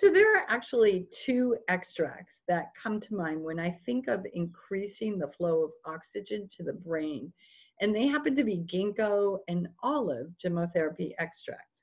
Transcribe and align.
So 0.00 0.08
there 0.08 0.34
are 0.34 0.46
actually 0.48 1.06
two 1.12 1.58
extracts 1.68 2.40
that 2.48 2.72
come 2.74 3.00
to 3.00 3.14
mind 3.14 3.44
when 3.44 3.60
I 3.60 3.78
think 3.84 4.08
of 4.08 4.26
increasing 4.32 5.18
the 5.18 5.26
flow 5.26 5.62
of 5.62 5.72
oxygen 5.84 6.48
to 6.56 6.62
the 6.62 6.72
brain, 6.72 7.30
and 7.82 7.94
they 7.94 8.06
happen 8.06 8.34
to 8.36 8.42
be 8.42 8.64
ginkgo 8.64 9.40
and 9.48 9.68
olive 9.82 10.28
gemotherapy 10.42 11.12
extracts. 11.18 11.82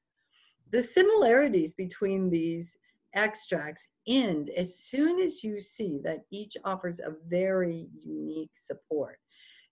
The 0.71 0.81
similarities 0.81 1.75
between 1.75 2.31
these 2.31 2.75
extracts 3.13 3.87
end 4.07 4.49
as 4.49 4.79
soon 4.79 5.19
as 5.19 5.43
you 5.43 5.61
see 5.61 5.99
that 6.03 6.25
each 6.31 6.57
offers 6.65 6.99
a 6.99 7.13
very 7.27 7.87
unique 8.03 8.49
support. 8.55 9.19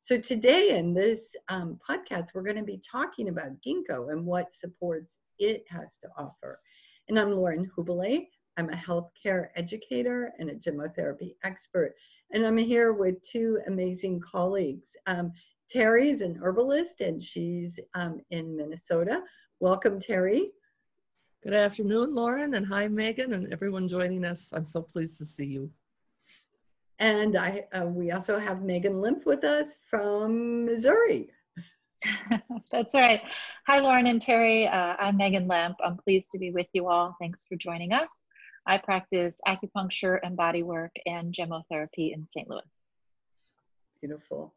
So 0.02 0.20
today 0.20 0.78
in 0.78 0.94
this 0.94 1.36
um, 1.50 1.80
podcast, 1.90 2.28
we're 2.36 2.44
going 2.44 2.58
to 2.58 2.64
be 2.64 2.80
talking 2.92 3.30
about 3.30 3.60
ginkgo 3.68 4.12
and 4.12 4.24
what 4.24 4.54
supports 4.54 5.18
it 5.40 5.66
has 5.68 5.98
to 6.04 6.10
offer. 6.16 6.60
And 7.08 7.20
I'm 7.20 7.32
Lauren 7.32 7.70
Hubele. 7.76 8.28
I'm 8.58 8.70
a 8.70 8.76
healthcare 8.76 9.50
educator 9.56 10.34
and 10.40 10.50
a 10.50 10.56
gemotherapy 10.56 11.36
expert. 11.44 11.96
And 12.32 12.46
I'm 12.46 12.58
here 12.58 12.94
with 12.94 13.22
two 13.22 13.60
amazing 13.68 14.22
colleagues. 14.22 14.96
Um, 15.08 15.34
Terry 15.70 16.10
is 16.10 16.22
an 16.22 16.40
herbalist 16.42 17.02
and 17.02 17.22
she's 17.22 17.80
um, 17.96 18.22
in 18.30 18.56
Minnesota. 18.56 19.24
Welcome, 19.60 20.00
Terry. 20.00 20.52
Good 21.44 21.54
afternoon, 21.54 22.16
Lauren, 22.16 22.56
and 22.56 22.66
hi, 22.66 22.88
Megan, 22.88 23.34
and 23.34 23.52
everyone 23.52 23.88
joining 23.88 24.26
us. 24.26 24.52
I'm 24.54 24.66
so 24.66 24.82
pleased 24.82 25.18
to 25.20 25.26
see 25.26 25.46
you. 25.46 25.70
And 27.00 27.36
I, 27.38 27.66
uh, 27.74 27.86
we 27.86 28.12
also 28.12 28.40
have 28.40 28.64
Megan 28.64 29.02
Lemp 29.02 29.26
with 29.26 29.44
us 29.44 29.76
from 29.90 30.66
Missouri. 30.66 31.30
That's 32.72 32.96
right. 32.96 33.22
Hi, 33.68 33.80
Lauren 33.80 34.08
and 34.08 34.22
Terry. 34.22 34.68
Uh, 34.68 34.96
I'm 34.98 35.18
Megan 35.18 35.48
Lemp. 35.48 35.76
I'm 35.84 35.98
pleased 35.98 36.32
to 36.32 36.40
be 36.40 36.52
with 36.52 36.68
you 36.74 36.88
all. 36.88 37.16
Thanks 37.20 37.46
for 37.48 37.56
joining 37.58 37.92
us. 37.92 38.25
I 38.68 38.78
practice 38.78 39.40
acupuncture 39.48 40.20
and 40.24 40.36
body 40.36 40.64
work 40.64 40.92
and 41.06 41.34
gemotherapy 41.34 42.14
in 42.14 42.28
St. 42.28 42.50
Louis. 42.50 42.62
Beautiful. 44.02 44.54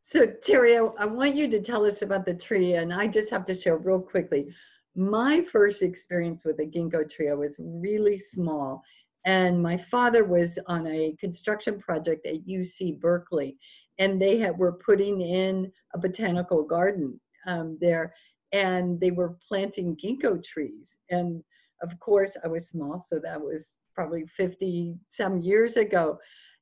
So, 0.00 0.26
Terry, 0.26 0.76
I, 0.76 0.88
I 0.98 1.06
want 1.06 1.36
you 1.36 1.48
to 1.48 1.60
tell 1.60 1.84
us 1.86 2.02
about 2.02 2.26
the 2.26 2.34
tree, 2.34 2.74
and 2.74 2.92
I 2.92 3.06
just 3.06 3.30
have 3.30 3.46
to 3.46 3.54
share 3.54 3.76
real 3.76 4.00
quickly. 4.00 4.52
My 4.96 5.42
first 5.42 5.82
experience 5.82 6.44
with 6.44 6.58
a 6.58 6.66
ginkgo 6.66 7.08
tree 7.08 7.32
was 7.32 7.56
really 7.58 8.18
small, 8.18 8.82
and 9.24 9.62
my 9.62 9.76
father 9.76 10.24
was 10.24 10.58
on 10.66 10.86
a 10.86 11.16
construction 11.20 11.78
project 11.78 12.26
at 12.26 12.46
UC 12.46 13.00
Berkeley, 13.00 13.56
and 13.98 14.20
they 14.20 14.38
had, 14.38 14.58
were 14.58 14.72
putting 14.72 15.20
in 15.20 15.70
a 15.94 15.98
botanical 15.98 16.62
garden 16.64 17.20
um, 17.46 17.78
there 17.80 18.14
and 18.52 19.00
they 19.00 19.10
were 19.10 19.36
planting 19.48 19.96
ginkgo 19.96 20.42
trees 20.42 20.98
and 21.10 21.42
of 21.82 21.98
course 22.00 22.36
i 22.44 22.48
was 22.48 22.68
small 22.68 22.98
so 22.98 23.18
that 23.18 23.40
was 23.40 23.74
probably 23.94 24.24
50 24.36 24.96
some 25.08 25.40
years 25.40 25.76
ago 25.76 26.18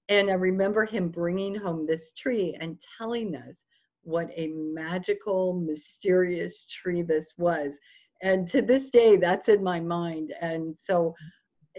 and 0.08 0.30
i 0.30 0.34
remember 0.34 0.84
him 0.84 1.08
bringing 1.08 1.54
home 1.54 1.86
this 1.86 2.12
tree 2.12 2.56
and 2.60 2.80
telling 2.98 3.36
us 3.36 3.64
what 4.02 4.30
a 4.34 4.48
magical 4.48 5.54
mysterious 5.54 6.64
tree 6.68 7.02
this 7.02 7.34
was 7.38 7.78
and 8.22 8.48
to 8.48 8.62
this 8.62 8.91
day 8.91 9.16
that's 9.16 9.48
in 9.48 9.62
my 9.62 9.80
mind 9.80 10.32
and 10.41 10.74
so 10.78 11.14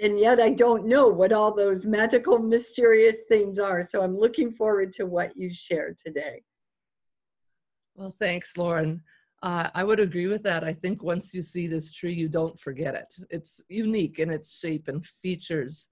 and 0.02 0.20
yet 0.20 0.40
I 0.40 0.52
don't 0.52 0.86
know 0.86 1.08
what 1.08 1.32
all 1.32 1.54
those 1.54 1.86
magical, 1.86 2.40
mysterious 2.40 3.18
things 3.28 3.60
are. 3.60 3.86
So 3.88 4.02
I'm 4.02 4.18
looking 4.18 4.54
forward 4.54 4.94
to 4.94 5.06
what 5.06 5.36
you 5.36 5.52
share 5.52 5.94
today. 6.04 6.42
Well, 7.96 8.16
thanks, 8.20 8.58
Lauren. 8.58 9.04
Uh, 9.44 9.70
I 9.74 9.84
would 9.84 10.00
agree 10.00 10.28
with 10.28 10.44
that. 10.44 10.64
I 10.64 10.74
think 10.74 11.02
once 11.02 11.34
you 11.34 11.42
see 11.42 11.66
this 11.66 11.92
tree, 11.92 12.14
you 12.14 12.30
don't 12.30 12.60
forget 12.60 12.94
it. 12.94 13.14
It's 13.30 13.60
unique 13.70 14.20
in 14.20 14.30
its 14.30 14.60
shape 14.60 14.88
and 14.88 15.06
features. 15.06 15.88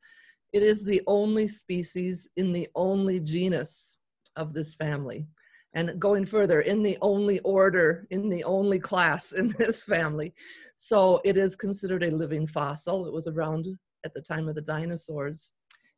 It 0.54 0.62
is 0.62 0.84
the 0.84 1.02
only 1.08 1.48
species 1.48 2.30
in 2.36 2.52
the 2.52 2.68
only 2.76 3.20
genus 3.20 3.98
of 4.36 4.54
this 4.54 4.76
family. 4.76 5.28
And 5.74 6.00
going 6.00 6.26
further, 6.26 6.62
in 6.62 6.84
the 6.84 6.98
only 7.02 7.40
order, 7.40 8.08
in 8.12 8.30
the 8.30 8.44
only 8.44 8.80
class 8.80 9.32
in 9.34 9.50
this 9.58 9.84
family. 9.84 10.34
So 10.76 11.22
it 11.26 11.38
is 11.38 11.56
considered 11.56 12.04
a 12.04 12.12
living 12.12 12.46
fossil. 12.48 13.08
It 13.08 13.14
was 13.14 13.28
around 13.28 13.68
at 14.06 14.14
the 14.14 14.22
time 14.22 14.48
of 14.48 14.56
the 14.56 14.62
dinosaurs. 14.62 15.52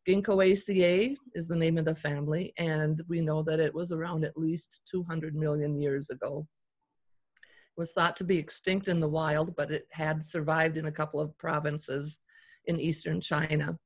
Ginkgoaceae 0.08 1.16
is 1.36 1.48
the 1.48 1.56
name 1.56 1.78
of 1.78 1.86
the 1.86 1.96
family, 1.96 2.54
and 2.58 3.04
we 3.08 3.22
know 3.22 3.44
that 3.44 3.60
it 3.60 3.74
was 3.74 3.92
around 3.92 4.24
at 4.24 4.36
least 4.36 4.82
200 4.90 5.36
million 5.36 5.78
years 5.78 6.10
ago. 6.10 6.48
Was 7.78 7.92
thought 7.92 8.16
to 8.18 8.24
be 8.24 8.38
extinct 8.38 8.88
in 8.88 9.00
the 9.00 9.08
wild, 9.08 9.56
but 9.56 9.72
it 9.72 9.88
had 9.92 10.24
survived 10.24 10.78
in 10.78 10.86
a 10.86 10.92
couple 10.92 11.20
of 11.20 11.38
provinces 11.38 12.20
in 12.66 12.80
eastern 12.80 13.22
China. 13.22 13.78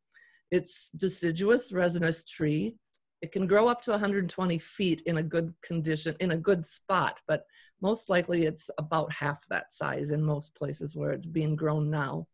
It's 0.51 0.91
deciduous 0.91 1.71
resinous 1.71 2.23
tree. 2.23 2.75
It 3.21 3.31
can 3.31 3.47
grow 3.47 3.67
up 3.67 3.81
to 3.83 3.91
120 3.91 4.57
feet 4.57 5.01
in 5.05 5.17
a 5.17 5.23
good 5.23 5.53
condition, 5.61 6.15
in 6.19 6.31
a 6.31 6.37
good 6.37 6.65
spot, 6.65 7.21
but 7.27 7.45
most 7.81 8.09
likely 8.09 8.45
it's 8.45 8.69
about 8.77 9.11
half 9.11 9.45
that 9.49 9.73
size 9.73 10.11
in 10.11 10.21
most 10.21 10.55
places 10.55 10.95
where 10.95 11.11
it's 11.11 11.25
being 11.25 11.55
grown 11.55 11.89
now. 11.89 12.27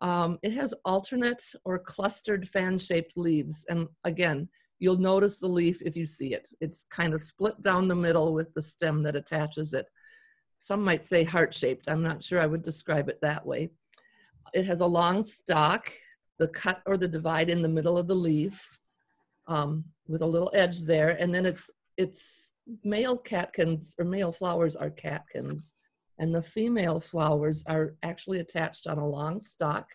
Um, 0.00 0.38
it 0.42 0.52
has 0.54 0.74
alternate 0.84 1.42
or 1.64 1.78
clustered 1.78 2.48
fan-shaped 2.48 3.16
leaves. 3.16 3.64
And 3.68 3.88
again, 4.02 4.48
you'll 4.80 4.96
notice 4.96 5.38
the 5.38 5.46
leaf 5.46 5.80
if 5.82 5.96
you 5.96 6.06
see 6.06 6.34
it. 6.34 6.48
It's 6.60 6.84
kind 6.90 7.14
of 7.14 7.22
split 7.22 7.60
down 7.62 7.86
the 7.86 7.94
middle 7.94 8.34
with 8.34 8.52
the 8.52 8.62
stem 8.62 9.04
that 9.04 9.14
attaches 9.14 9.74
it. 9.74 9.86
Some 10.62 10.84
might 10.84 11.04
say 11.04 11.24
heart-shaped. 11.24 11.88
I'm 11.88 12.04
not 12.04 12.22
sure 12.22 12.40
I 12.40 12.46
would 12.46 12.62
describe 12.62 13.08
it 13.08 13.20
that 13.20 13.44
way. 13.44 13.70
It 14.54 14.64
has 14.66 14.80
a 14.80 14.86
long 14.86 15.24
stalk, 15.24 15.90
the 16.38 16.46
cut 16.46 16.80
or 16.86 16.96
the 16.96 17.08
divide 17.08 17.50
in 17.50 17.62
the 17.62 17.68
middle 17.68 17.98
of 17.98 18.06
the 18.06 18.14
leaf 18.14 18.70
um, 19.48 19.84
with 20.06 20.22
a 20.22 20.26
little 20.26 20.52
edge 20.54 20.82
there. 20.82 21.16
And 21.20 21.34
then 21.34 21.46
it's, 21.46 21.68
it's 21.96 22.52
male 22.84 23.18
catkins 23.18 23.96
or 23.98 24.04
male 24.04 24.30
flowers 24.30 24.76
are 24.76 24.88
catkins 24.88 25.74
and 26.20 26.32
the 26.32 26.42
female 26.42 27.00
flowers 27.00 27.64
are 27.66 27.96
actually 28.04 28.38
attached 28.38 28.86
on 28.86 28.98
a 28.98 29.08
long 29.08 29.40
stalk 29.40 29.90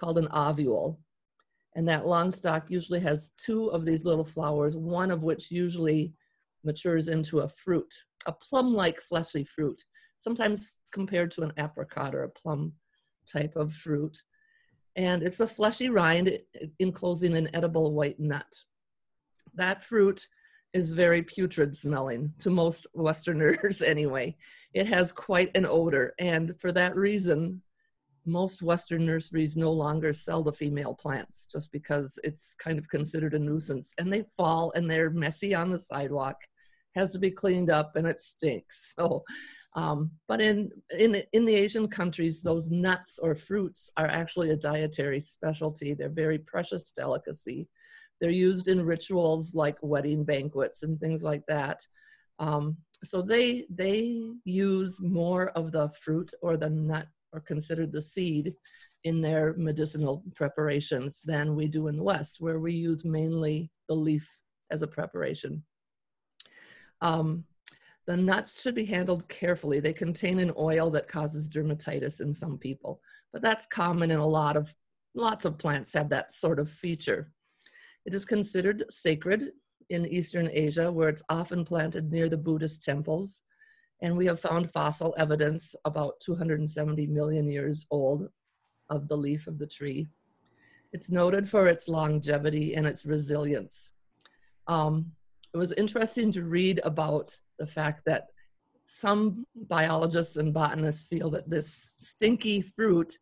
called 0.00 0.18
an 0.18 0.26
ovule. 0.32 0.98
And 1.76 1.86
that 1.86 2.06
long 2.06 2.32
stalk 2.32 2.72
usually 2.72 3.00
has 3.00 3.30
two 3.36 3.68
of 3.68 3.84
these 3.84 4.04
little 4.04 4.24
flowers, 4.24 4.76
one 4.76 5.12
of 5.12 5.22
which 5.22 5.52
usually 5.52 6.12
matures 6.64 7.06
into 7.06 7.40
a 7.40 7.48
fruit, 7.48 7.94
a 8.26 8.32
plum-like 8.32 8.98
fleshy 8.98 9.44
fruit, 9.44 9.80
sometimes 10.18 10.74
compared 10.92 11.30
to 11.32 11.42
an 11.42 11.52
apricot 11.58 12.14
or 12.14 12.22
a 12.22 12.28
plum 12.28 12.72
type 13.30 13.56
of 13.56 13.72
fruit. 13.72 14.22
And 14.96 15.22
it's 15.22 15.40
a 15.40 15.48
fleshy 15.48 15.88
rind 15.88 16.38
enclosing 16.78 17.36
an 17.36 17.48
edible 17.54 17.94
white 17.94 18.18
nut. 18.18 18.62
That 19.54 19.84
fruit 19.84 20.26
is 20.72 20.92
very 20.92 21.22
putrid 21.22 21.74
smelling 21.74 22.32
to 22.40 22.50
most 22.50 22.86
Westerners 22.94 23.82
anyway. 23.86 24.36
It 24.74 24.88
has 24.88 25.12
quite 25.12 25.56
an 25.56 25.66
odor, 25.66 26.14
and 26.18 26.58
for 26.60 26.72
that 26.72 26.94
reason, 26.94 27.62
most 28.26 28.62
Western 28.62 29.06
nurseries 29.06 29.56
no 29.56 29.72
longer 29.72 30.12
sell 30.12 30.42
the 30.42 30.52
female 30.52 30.94
plants 30.94 31.46
just 31.50 31.72
because 31.72 32.18
it's 32.22 32.54
kind 32.54 32.78
of 32.78 32.88
considered 32.88 33.34
a 33.34 33.38
nuisance. 33.38 33.94
And 33.98 34.12
they 34.12 34.24
fall 34.36 34.70
and 34.74 34.88
they're 34.88 35.10
messy 35.10 35.54
on 35.54 35.70
the 35.70 35.78
sidewalk, 35.78 36.36
has 36.94 37.12
to 37.12 37.18
be 37.18 37.30
cleaned 37.30 37.70
up, 37.70 37.96
and 37.96 38.06
it 38.06 38.20
stinks. 38.20 38.94
So, 38.98 39.24
um, 39.74 40.10
but 40.26 40.40
in, 40.40 40.70
in, 40.98 41.22
in 41.32 41.44
the 41.44 41.54
Asian 41.54 41.88
countries, 41.88 42.42
those 42.42 42.70
nuts 42.70 43.18
or 43.18 43.34
fruits 43.34 43.90
are 43.96 44.06
actually 44.06 44.50
a 44.50 44.56
dietary 44.56 45.20
specialty. 45.20 45.94
They're 45.94 46.08
very 46.08 46.38
precious 46.38 46.90
delicacy. 46.90 47.68
They're 48.20 48.30
used 48.30 48.68
in 48.68 48.84
rituals 48.84 49.54
like 49.54 49.76
wedding 49.82 50.24
banquets 50.24 50.82
and 50.82 50.98
things 50.98 51.22
like 51.22 51.42
that. 51.46 51.86
Um, 52.38 52.78
so 53.04 53.22
they 53.22 53.66
they 53.70 54.20
use 54.44 55.00
more 55.00 55.50
of 55.50 55.70
the 55.70 55.88
fruit 55.90 56.32
or 56.42 56.56
the 56.56 56.70
nut 56.70 57.06
or 57.32 57.40
considered 57.40 57.92
the 57.92 58.02
seed 58.02 58.54
in 59.04 59.20
their 59.20 59.54
medicinal 59.56 60.24
preparations 60.34 61.20
than 61.24 61.54
we 61.54 61.68
do 61.68 61.86
in 61.86 61.96
the 61.96 62.02
West, 62.02 62.40
where 62.40 62.58
we 62.58 62.72
use 62.72 63.04
mainly 63.04 63.70
the 63.88 63.94
leaf 63.94 64.28
as 64.70 64.82
a 64.82 64.86
preparation. 64.86 65.62
Um, 67.00 67.44
the 68.08 68.16
nuts 68.16 68.62
should 68.62 68.74
be 68.74 68.86
handled 68.86 69.28
carefully. 69.28 69.80
They 69.80 69.92
contain 69.92 70.38
an 70.38 70.54
oil 70.56 70.88
that 70.92 71.08
causes 71.08 71.46
dermatitis 71.46 72.22
in 72.22 72.32
some 72.32 72.56
people, 72.56 73.02
but 73.34 73.42
that's 73.42 73.66
common 73.66 74.10
in 74.10 74.18
a 74.18 74.26
lot 74.26 74.56
of 74.56 74.74
lots 75.14 75.44
of 75.44 75.58
plants 75.58 75.92
have 75.92 76.08
that 76.08 76.32
sort 76.32 76.58
of 76.58 76.70
feature. 76.70 77.30
It 78.06 78.14
is 78.14 78.24
considered 78.24 78.86
sacred 78.88 79.52
in 79.90 80.06
Eastern 80.06 80.48
Asia, 80.50 80.90
where 80.90 81.10
it's 81.10 81.22
often 81.28 81.66
planted 81.66 82.10
near 82.10 82.30
the 82.30 82.38
Buddhist 82.38 82.82
temples. 82.82 83.42
And 84.00 84.16
we 84.16 84.24
have 84.24 84.40
found 84.40 84.70
fossil 84.70 85.14
evidence 85.18 85.74
about 85.84 86.18
270 86.20 87.08
million 87.08 87.50
years 87.50 87.86
old 87.90 88.30
of 88.88 89.08
the 89.08 89.16
leaf 89.18 89.46
of 89.46 89.58
the 89.58 89.66
tree. 89.66 90.06
It's 90.94 91.10
noted 91.10 91.46
for 91.46 91.66
its 91.66 91.88
longevity 91.88 92.74
and 92.74 92.86
its 92.86 93.04
resilience. 93.04 93.90
Um, 94.66 95.12
it 95.54 95.56
was 95.56 95.72
interesting 95.72 96.30
to 96.32 96.44
read 96.44 96.80
about 96.84 97.36
the 97.58 97.66
fact 97.66 98.02
that 98.06 98.26
some 98.86 99.44
biologists 99.54 100.36
and 100.36 100.54
botanists 100.54 101.08
feel 101.08 101.30
that 101.30 101.48
this 101.48 101.90
stinky 101.98 102.62
fruit 102.62 103.12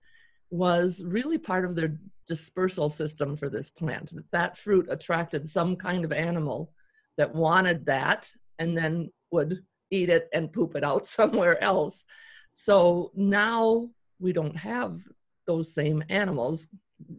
was 0.51 1.03
really 1.05 1.39
part 1.39 1.65
of 1.65 1.75
their 1.75 1.99
dispersal 2.29 2.89
system 2.89 3.37
for 3.37 3.49
this 3.49 3.71
plant. 3.71 4.15
That 4.15 4.31
that 4.33 4.57
fruit 4.57 4.87
attracted 4.91 5.47
some 5.49 5.77
kind 5.77 6.05
of 6.05 6.13
animal 6.13 6.73
that 7.17 7.35
wanted 7.35 7.87
that 7.87 8.31
and 8.59 8.77
then 8.77 9.11
would 9.31 9.63
eat 9.91 10.09
it 10.09 10.29
and 10.33 10.53
poop 10.53 10.77
it 10.77 10.85
out 10.85 11.07
somewhere 11.19 11.63
else. 11.63 12.05
So 12.53 13.11
now 13.15 13.91
we 14.19 14.33
don't 14.33 14.57
have 14.57 15.01
those 15.47 15.75
same 15.75 16.03
animals, 16.09 16.69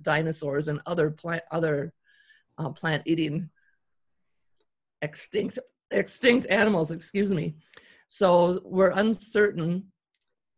dinosaurs 0.02 0.68
and 0.68 0.82
other 0.86 1.12
plant 1.12 1.44
other 1.52 1.94
uh, 2.58 2.70
plant 2.70 3.04
eating 3.06 3.50
extinct 5.02 5.60
extinct 5.92 6.48
animals, 6.50 6.92
excuse 6.92 7.32
me. 7.32 7.56
So 8.08 8.62
we're 8.64 8.92
uncertain 8.92 9.92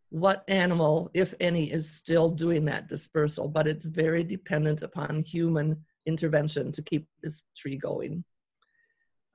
what 0.09 0.43
animal, 0.47 1.11
if 1.13 1.33
any, 1.39 1.71
is 1.71 1.91
still 1.91 2.29
doing 2.29 2.65
that 2.65 2.87
dispersal, 2.87 3.47
but 3.47 3.67
it's 3.67 3.85
very 3.85 4.23
dependent 4.23 4.81
upon 4.81 5.23
human 5.23 5.83
intervention 6.05 6.71
to 6.71 6.81
keep 6.81 7.07
this 7.21 7.43
tree 7.55 7.77
going. 7.77 8.23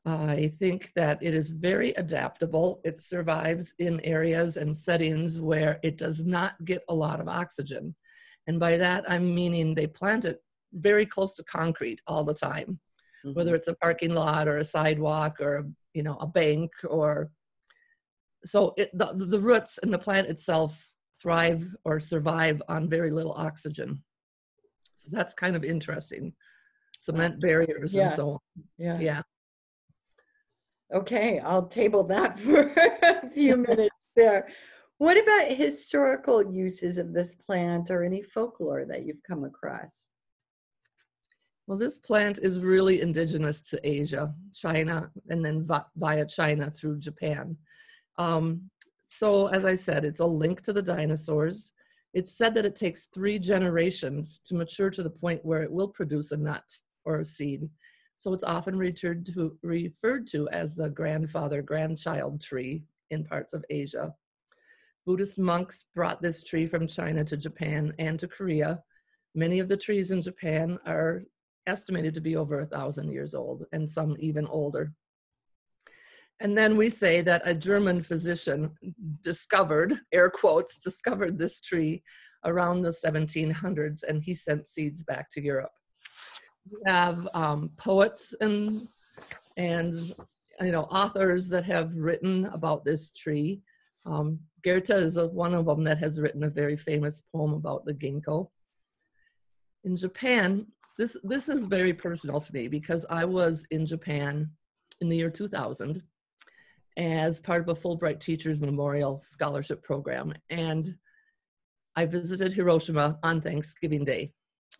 I 0.06 0.52
think 0.58 0.92
that 0.96 1.22
it 1.22 1.32
is 1.32 1.50
very 1.50 1.90
adaptable. 1.92 2.80
It 2.84 3.00
survives 3.00 3.72
in 3.78 4.00
areas 4.00 4.58
and 4.58 4.76
settings 4.76 5.40
where 5.40 5.80
it 5.82 5.96
does 5.96 6.26
not 6.26 6.62
get 6.64 6.84
a 6.88 6.94
lot 6.94 7.20
of 7.20 7.28
oxygen. 7.28 7.94
And 8.46 8.60
by 8.60 8.76
that, 8.76 9.10
I'm 9.10 9.34
meaning 9.34 9.74
they 9.74 9.86
plant 9.86 10.26
it 10.26 10.42
very 10.74 11.06
close 11.06 11.34
to 11.34 11.44
concrete 11.44 12.02
all 12.06 12.24
the 12.24 12.34
time, 12.34 12.80
mm-hmm. 13.24 13.32
whether 13.32 13.54
it's 13.54 13.68
a 13.68 13.74
parking 13.74 14.14
lot 14.14 14.48
or 14.48 14.58
a 14.58 14.64
sidewalk 14.64 15.40
or, 15.40 15.66
you 15.92 16.02
know, 16.02 16.16
a 16.20 16.26
bank 16.26 16.70
or 16.88 17.30
so 18.44 18.74
it, 18.76 18.90
the, 18.96 19.14
the 19.14 19.40
roots 19.40 19.78
and 19.82 19.92
the 19.92 19.98
plant 19.98 20.28
itself 20.28 20.90
thrive 21.20 21.74
or 21.84 21.98
survive 21.98 22.62
on 22.68 22.88
very 22.88 23.10
little 23.10 23.32
oxygen. 23.32 24.02
So 24.94 25.08
that's 25.10 25.34
kind 25.34 25.56
of 25.56 25.64
interesting. 25.64 26.34
Cement 26.98 27.40
barriers 27.40 27.94
yeah. 27.94 28.04
and 28.04 28.12
so 28.12 28.30
on. 28.30 28.38
Yeah. 28.78 28.98
Yeah. 28.98 29.22
Okay, 30.94 31.40
I'll 31.40 31.66
table 31.66 32.04
that 32.04 32.38
for 32.44 32.72
a 33.02 33.30
few 33.30 33.56
minutes 33.68 33.96
there. 34.16 34.48
What 34.98 35.16
about 35.16 35.50
historical 35.50 36.42
uses 36.42 36.98
of 36.98 37.12
this 37.12 37.34
plant 37.34 37.90
or 37.90 38.04
any 38.04 38.22
folklore 38.22 38.84
that 38.86 39.04
you've 39.04 39.22
come 39.26 39.44
across? 39.44 40.08
Well, 41.66 41.78
this 41.78 41.98
plant 41.98 42.38
is 42.42 42.60
really 42.60 43.00
indigenous 43.00 43.62
to 43.62 43.80
Asia, 43.82 44.34
China, 44.52 45.10
and 45.30 45.44
then 45.44 45.66
via 45.96 46.26
China 46.26 46.70
through 46.70 46.98
Japan. 46.98 47.56
Um, 48.18 48.70
so, 49.00 49.48
as 49.48 49.64
I 49.64 49.74
said, 49.74 50.04
it's 50.04 50.20
a 50.20 50.26
link 50.26 50.60
to 50.62 50.72
the 50.72 50.82
dinosaurs. 50.82 51.72
It's 52.12 52.36
said 52.36 52.54
that 52.54 52.66
it 52.66 52.76
takes 52.76 53.06
three 53.06 53.38
generations 53.38 54.40
to 54.44 54.54
mature 54.54 54.90
to 54.90 55.02
the 55.02 55.10
point 55.10 55.44
where 55.44 55.62
it 55.62 55.72
will 55.72 55.88
produce 55.88 56.32
a 56.32 56.36
nut 56.36 56.64
or 57.04 57.20
a 57.20 57.24
seed. 57.24 57.68
So, 58.16 58.34
it's 58.34 58.44
often 58.44 58.76
referred 58.76 59.24
to, 59.34 59.56
referred 59.62 60.26
to 60.28 60.48
as 60.50 60.76
the 60.76 60.90
grandfather 60.90 61.62
grandchild 61.62 62.42
tree 62.42 62.84
in 63.10 63.24
parts 63.24 63.54
of 63.54 63.64
Asia. 63.70 64.14
Buddhist 65.06 65.38
monks 65.38 65.86
brought 65.94 66.20
this 66.20 66.42
tree 66.42 66.66
from 66.66 66.86
China 66.86 67.24
to 67.24 67.36
Japan 67.36 67.94
and 67.98 68.18
to 68.20 68.28
Korea. 68.28 68.82
Many 69.34 69.58
of 69.58 69.68
the 69.68 69.76
trees 69.76 70.10
in 70.10 70.22
Japan 70.22 70.78
are 70.86 71.24
estimated 71.66 72.14
to 72.14 72.20
be 72.20 72.36
over 72.36 72.60
a 72.60 72.66
thousand 72.66 73.10
years 73.10 73.34
old, 73.34 73.64
and 73.72 73.88
some 73.88 74.16
even 74.18 74.46
older. 74.46 74.92
And 76.40 76.58
then 76.58 76.76
we 76.76 76.90
say 76.90 77.20
that 77.22 77.42
a 77.44 77.54
German 77.54 78.02
physician 78.02 78.72
discovered, 79.22 79.94
air 80.12 80.30
quotes, 80.30 80.78
discovered 80.78 81.38
this 81.38 81.60
tree 81.60 82.02
around 82.44 82.82
the 82.82 82.90
1700s 82.90 84.02
and 84.06 84.22
he 84.22 84.34
sent 84.34 84.66
seeds 84.66 85.02
back 85.02 85.30
to 85.30 85.42
Europe. 85.42 85.70
We 86.70 86.78
have 86.86 87.28
um, 87.34 87.70
poets 87.76 88.34
and, 88.40 88.88
and 89.56 89.98
you 90.60 90.72
know, 90.72 90.82
authors 90.84 91.48
that 91.50 91.64
have 91.64 91.96
written 91.96 92.46
about 92.46 92.84
this 92.84 93.16
tree. 93.16 93.62
Um, 94.06 94.40
Goethe 94.62 94.90
is 94.90 95.16
a, 95.16 95.26
one 95.26 95.54
of 95.54 95.66
them 95.66 95.84
that 95.84 95.98
has 95.98 96.20
written 96.20 96.42
a 96.42 96.50
very 96.50 96.76
famous 96.76 97.22
poem 97.32 97.52
about 97.52 97.84
the 97.84 97.94
ginkgo. 97.94 98.48
In 99.84 99.96
Japan, 99.96 100.66
this, 100.98 101.16
this 101.24 101.48
is 101.48 101.64
very 101.64 101.92
personal 101.92 102.40
to 102.40 102.52
me 102.52 102.68
because 102.68 103.04
I 103.10 103.24
was 103.24 103.66
in 103.70 103.86
Japan 103.86 104.50
in 105.00 105.08
the 105.08 105.16
year 105.16 105.30
2000 105.30 106.02
as 106.96 107.40
part 107.40 107.60
of 107.60 107.68
a 107.68 107.74
Fulbright 107.80 108.20
Teachers 108.20 108.60
Memorial 108.60 109.18
Scholarship 109.18 109.82
Program. 109.82 110.32
And 110.50 110.94
I 111.96 112.06
visited 112.06 112.52
Hiroshima 112.52 113.18
on 113.22 113.40
Thanksgiving 113.40 114.04
Day. 114.04 114.32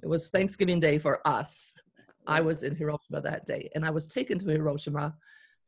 It 0.03 0.07
was 0.07 0.31
Thanksgiving 0.31 0.81
Day 0.81 0.99
for 0.99 1.27
us. 1.27 1.75
I 2.27 2.41
was 2.41 2.63
in 2.63 2.75
Hiroshima 2.75 3.21
that 3.21 3.47
day, 3.47 3.71
and 3.75 3.85
I 3.85 3.91
was 3.91 4.09
taken 4.09 4.39
to 4.39 4.47
Hiroshima 4.47 5.15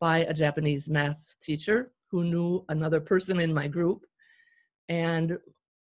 by 0.01 0.19
a 0.19 0.35
Japanese 0.35 0.89
math 0.89 1.35
teacher 1.41 1.93
who 2.11 2.25
knew 2.25 2.65
another 2.69 3.01
person 3.01 3.41
in 3.41 3.53
my 3.53 3.69
group 3.69 4.05
and 4.89 5.39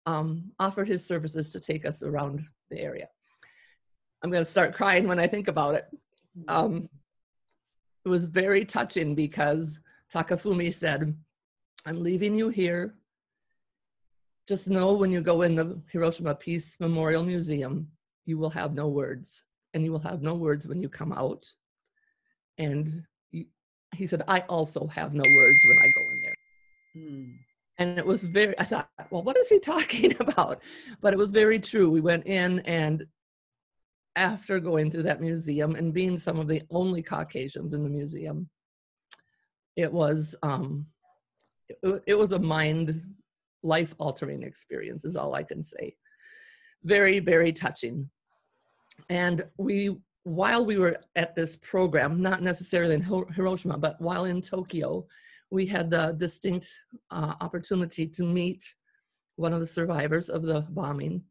um, 0.06 0.52
offered 0.58 0.88
his 0.88 1.06
services 1.06 1.50
to 1.50 1.60
take 1.60 1.84
us 1.84 2.02
around 2.02 2.44
the 2.70 2.80
area. 2.80 3.08
I'm 4.22 4.30
going 4.30 4.44
to 4.44 4.50
start 4.50 4.74
crying 4.74 5.08
when 5.08 5.18
I 5.18 5.26
think 5.26 5.48
about 5.48 5.74
it. 5.74 5.86
Um, 6.48 6.88
it 8.04 8.08
was 8.08 8.24
very 8.24 8.64
touching 8.64 9.14
because 9.14 9.80
Takafumi 10.12 10.72
said, 10.72 11.16
I'm 11.86 12.00
leaving 12.00 12.36
you 12.36 12.48
here. 12.48 12.94
Just 14.48 14.70
know 14.70 14.92
when 14.92 15.12
you 15.12 15.20
go 15.20 15.42
in 15.42 15.54
the 15.54 15.80
Hiroshima 15.90 16.34
Peace 16.34 16.76
Memorial 16.80 17.24
Museum, 17.24 17.88
you 18.24 18.38
will 18.38 18.50
have 18.50 18.74
no 18.74 18.88
words. 18.88 19.42
And 19.74 19.84
you 19.84 19.92
will 19.92 20.00
have 20.00 20.22
no 20.22 20.34
words 20.34 20.68
when 20.68 20.82
you 20.82 20.88
come 20.88 21.12
out. 21.12 21.46
And 22.58 23.04
he 23.94 24.06
said, 24.06 24.22
I 24.28 24.40
also 24.40 24.86
have 24.88 25.14
no 25.14 25.24
words 25.34 25.64
when 25.66 25.78
I 25.78 25.88
go 25.88 26.00
in 26.00 26.22
there. 26.22 26.36
Hmm. 26.94 27.30
And 27.78 27.98
it 27.98 28.06
was 28.06 28.22
very, 28.22 28.58
I 28.58 28.64
thought, 28.64 28.88
well, 29.10 29.22
what 29.22 29.36
is 29.36 29.48
he 29.48 29.58
talking 29.72 30.14
about? 30.20 30.62
But 31.00 31.12
it 31.12 31.18
was 31.18 31.30
very 31.30 31.58
true. 31.58 31.90
We 31.90 32.00
went 32.00 32.26
in, 32.26 32.60
and 32.60 33.06
after 34.16 34.60
going 34.60 34.90
through 34.90 35.04
that 35.04 35.20
museum 35.20 35.74
and 35.74 35.94
being 35.94 36.18
some 36.18 36.38
of 36.38 36.48
the 36.48 36.62
only 36.70 37.02
Caucasians 37.02 37.72
in 37.72 37.82
the 37.82 37.88
museum, 37.88 38.48
it 39.76 39.92
was 39.92 40.34
um, 40.42 40.86
it, 41.68 42.02
it 42.06 42.14
was 42.14 42.32
a 42.32 42.38
mind 42.38 43.02
life 43.62 43.94
altering 43.98 44.42
experience 44.42 45.04
is 45.04 45.16
all 45.16 45.34
i 45.34 45.42
can 45.42 45.62
say. 45.62 45.94
Very 46.84 47.20
very 47.20 47.52
touching. 47.52 48.10
And 49.08 49.44
we 49.56 49.96
while 50.24 50.64
we 50.64 50.78
were 50.78 50.96
at 51.16 51.34
this 51.34 51.56
program 51.56 52.20
not 52.20 52.42
necessarily 52.42 52.94
in 52.94 53.02
hiroshima 53.34 53.76
but 53.76 54.00
while 54.00 54.24
in 54.26 54.40
tokyo 54.40 55.04
we 55.50 55.66
had 55.66 55.90
the 55.90 56.14
distinct 56.16 56.68
uh, 57.10 57.34
opportunity 57.40 58.06
to 58.06 58.22
meet 58.22 58.62
one 59.36 59.52
of 59.52 59.60
the 59.60 59.66
survivors 59.66 60.28
of 60.28 60.42
the 60.42 60.60
bombing 60.70 61.22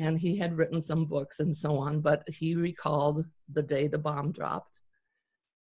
and 0.00 0.18
he 0.18 0.36
had 0.36 0.56
written 0.56 0.80
some 0.80 1.04
books 1.04 1.40
and 1.40 1.54
so 1.54 1.78
on 1.78 2.00
but 2.00 2.22
he 2.28 2.54
recalled 2.54 3.24
the 3.52 3.62
day 3.62 3.86
the 3.86 3.98
bomb 3.98 4.32
dropped. 4.32 4.80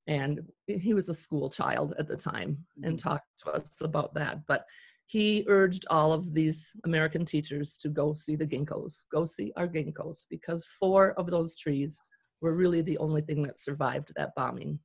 And 0.09 0.41
he 0.67 0.95
was 0.95 1.09
a 1.09 1.15
school 1.15 1.49
child 1.49 1.95
at 1.97 2.09
the 2.09 2.17
time 2.17 2.67
and 2.83 2.97
mm-hmm. 2.97 3.09
talked 3.09 3.29
to 3.45 3.53
us 3.53 3.81
about 3.81 4.15
that 4.15 4.45
but 4.49 4.65
he 5.07 5.45
urged 5.47 5.85
all 5.91 6.13
of 6.13 6.35
these 6.35 6.75
american 6.85 7.25
teachers 7.25 7.77
to 7.77 7.89
go 7.89 8.15
see 8.15 8.35
the 8.37 8.47
ginkgos 8.47 9.05
go 9.13 9.25
see 9.25 9.53
our 9.57 9.69
ginkgos 9.69 10.27
because 10.29 10.65
four 10.81 11.13
of 11.21 11.27
those 11.31 11.55
trees 11.55 12.01
were 12.43 12.53
really 12.53 12.83
the 12.83 12.99
only 12.99 13.23
thing 13.23 13.43
that 13.45 13.59
survived 13.59 14.13
that 14.17 14.35
bombing. 14.35 14.81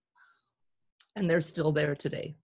And 1.16 1.30
they're 1.30 1.42
still 1.42 1.72
there 1.72 1.96
today. 1.96 2.38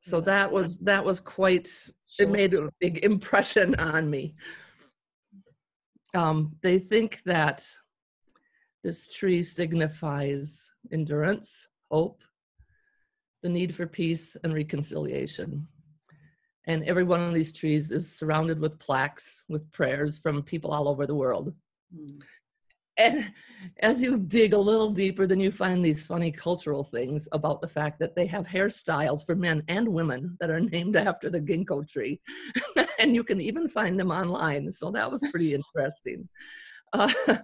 So 0.00 0.20
that 0.20 0.52
was 0.52 0.78
that 0.80 1.04
was 1.04 1.18
quite 1.18 1.68
it 2.18 2.28
made 2.28 2.52
a 2.52 2.68
big 2.78 2.98
impression 3.04 3.74
on 3.76 4.08
me 4.08 4.34
um, 6.14 6.56
they 6.62 6.78
think 6.78 7.22
that 7.24 7.66
this 8.82 9.08
tree 9.08 9.42
signifies 9.42 10.70
endurance, 10.92 11.68
hope, 11.90 12.22
the 13.42 13.48
need 13.48 13.74
for 13.74 13.86
peace 13.86 14.36
and 14.42 14.54
reconciliation. 14.54 15.66
And 16.66 16.84
every 16.84 17.04
one 17.04 17.20
of 17.20 17.34
these 17.34 17.52
trees 17.52 17.90
is 17.90 18.10
surrounded 18.10 18.58
with 18.58 18.78
plaques 18.78 19.44
with 19.48 19.70
prayers 19.72 20.18
from 20.18 20.42
people 20.42 20.72
all 20.72 20.88
over 20.88 21.06
the 21.06 21.14
world. 21.14 21.52
Mm. 21.94 22.22
And 22.96 23.32
as 23.80 24.02
you 24.02 24.18
dig 24.18 24.52
a 24.52 24.58
little 24.58 24.90
deeper, 24.90 25.26
then 25.26 25.40
you 25.40 25.50
find 25.50 25.84
these 25.84 26.06
funny 26.06 26.30
cultural 26.30 26.84
things 26.84 27.28
about 27.32 27.60
the 27.60 27.68
fact 27.68 27.98
that 27.98 28.14
they 28.14 28.26
have 28.26 28.46
hairstyles 28.46 29.24
for 29.26 29.34
men 29.34 29.62
and 29.68 29.88
women 29.88 30.36
that 30.40 30.50
are 30.50 30.60
named 30.60 30.96
after 30.96 31.28
the 31.28 31.40
ginkgo 31.40 31.88
tree. 31.88 32.20
and 32.98 33.14
you 33.14 33.24
can 33.24 33.40
even 33.40 33.66
find 33.68 33.98
them 33.98 34.10
online. 34.10 34.70
So 34.70 34.90
that 34.92 35.10
was 35.10 35.24
pretty 35.30 35.54
interesting. 35.54 36.28
Uh, 36.92 37.12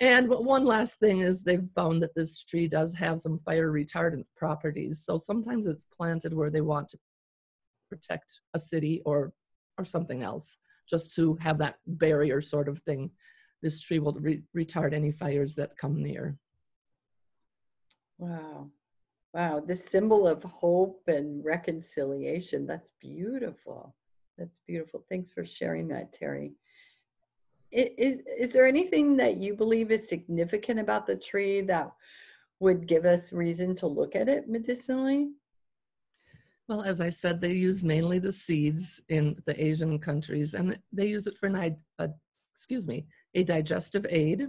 and 0.00 0.28
one 0.28 0.64
last 0.64 0.98
thing 0.98 1.20
is 1.20 1.44
they've 1.44 1.68
found 1.74 2.02
that 2.02 2.14
this 2.14 2.42
tree 2.42 2.66
does 2.66 2.94
have 2.94 3.20
some 3.20 3.38
fire 3.38 3.70
retardant 3.70 4.24
properties. 4.36 5.04
So 5.04 5.16
sometimes 5.16 5.66
it's 5.66 5.84
planted 5.84 6.34
where 6.34 6.50
they 6.50 6.60
want 6.60 6.88
to 6.88 6.98
protect 7.88 8.40
a 8.54 8.58
city 8.58 9.00
or 9.04 9.32
or 9.78 9.84
something 9.84 10.22
else. 10.22 10.58
just 10.90 11.14
to 11.14 11.36
have 11.40 11.58
that 11.58 11.76
barrier 11.86 12.40
sort 12.40 12.66
of 12.68 12.78
thing. 12.80 13.10
This 13.62 13.80
tree 13.80 13.98
will 13.98 14.12
re- 14.12 14.42
retard 14.56 14.92
any 14.92 15.10
fires 15.10 15.54
that 15.56 15.76
come 15.76 16.02
near. 16.02 16.38
Wow. 18.18 18.70
Wow. 19.34 19.60
This 19.60 19.84
symbol 19.84 20.26
of 20.26 20.42
hope 20.42 21.02
and 21.06 21.44
reconciliation. 21.44 22.66
That's 22.66 22.92
beautiful. 23.00 23.94
That's 24.36 24.60
beautiful. 24.66 25.04
Thanks 25.08 25.30
for 25.30 25.44
sharing 25.44 25.88
that, 25.88 26.12
Terry. 26.12 26.52
Is, 27.70 28.20
is 28.38 28.50
there 28.52 28.66
anything 28.66 29.16
that 29.18 29.36
you 29.36 29.54
believe 29.54 29.90
is 29.90 30.08
significant 30.08 30.80
about 30.80 31.06
the 31.06 31.16
tree 31.16 31.60
that 31.62 31.90
would 32.60 32.86
give 32.86 33.04
us 33.04 33.32
reason 33.32 33.74
to 33.76 33.86
look 33.86 34.16
at 34.16 34.28
it 34.28 34.48
medicinally? 34.48 35.30
Well, 36.68 36.82
as 36.82 37.00
I 37.00 37.08
said, 37.08 37.40
they 37.40 37.52
use 37.52 37.82
mainly 37.82 38.18
the 38.18 38.32
seeds 38.32 39.00
in 39.08 39.36
the 39.46 39.62
Asian 39.62 39.98
countries, 39.98 40.54
and 40.54 40.78
they 40.92 41.06
use 41.06 41.26
it 41.26 41.36
for 41.36 41.46
an, 41.46 41.76
uh, 41.98 42.08
excuse 42.54 42.86
me, 42.86 43.06
a 43.38 43.44
digestive 43.44 44.06
aid, 44.08 44.48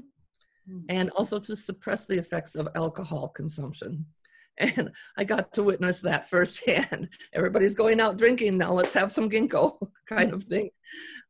mm. 0.70 0.84
and 0.90 1.10
also 1.12 1.40
to 1.40 1.56
suppress 1.56 2.06
the 2.06 2.18
effects 2.18 2.56
of 2.56 2.68
alcohol 2.76 3.30
consumption. 3.30 4.06
And 4.62 4.92
I 5.18 5.24
got 5.24 5.54
to 5.54 5.64
witness 5.64 6.02
that 6.02 6.30
firsthand. 6.30 7.08
Everybody's 7.34 7.76
going 7.76 8.02
out 8.02 8.18
drinking 8.18 8.58
now. 8.58 8.74
Let's 8.74 8.92
have 8.92 9.10
some 9.10 9.30
ginkgo, 9.30 9.78
kind 10.10 10.34
of 10.34 10.44
thing. 10.44 10.72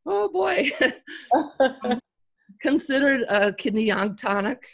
Oh 0.04 0.30
boy. 0.30 0.72
Considered 2.60 3.26
a 3.30 3.54
kidney 3.54 3.84
yang 3.84 4.16
tonic, 4.16 4.66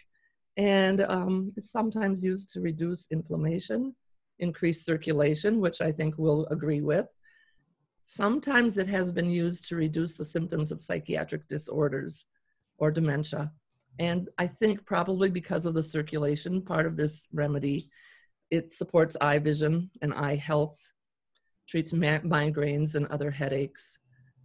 and 0.56 1.02
um, 1.02 1.52
it's 1.58 1.70
sometimes 1.70 2.24
used 2.24 2.50
to 2.54 2.62
reduce 2.62 3.12
inflammation 3.12 3.94
increase 4.40 4.86
circulation, 4.86 5.60
which 5.60 5.82
I 5.82 5.92
think 5.92 6.16
we'll 6.18 6.46
agree 6.48 6.82
with. 6.82 7.08
Sometimes 8.04 8.78
it 8.78 8.88
has 8.88 9.12
been 9.12 9.32
used 9.32 9.68
to 9.70 9.76
reduce 9.76 10.16
the 10.16 10.26
symptoms 10.26 10.72
of 10.72 10.82
psychiatric 10.82 11.48
disorders 11.48 12.26
or 12.78 12.92
dementia. 12.92 13.52
And 14.00 14.30
I 14.38 14.48
think 14.48 14.86
probably 14.86 15.30
because 15.30 15.66
of 15.66 15.74
the 15.74 15.84
circulation 15.84 16.62
part 16.62 16.86
of 16.86 16.98
this 16.98 17.28
remedy, 17.34 17.86
it 18.52 18.74
supports 18.74 19.18
eye 19.20 19.40
vision 19.40 19.90
and 20.02 20.14
eye 20.14 20.36
health, 20.36 20.78
treats 21.68 21.94
migraines 21.94 22.96
and 22.96 23.08
other 23.08 23.32
headaches, 23.32 23.98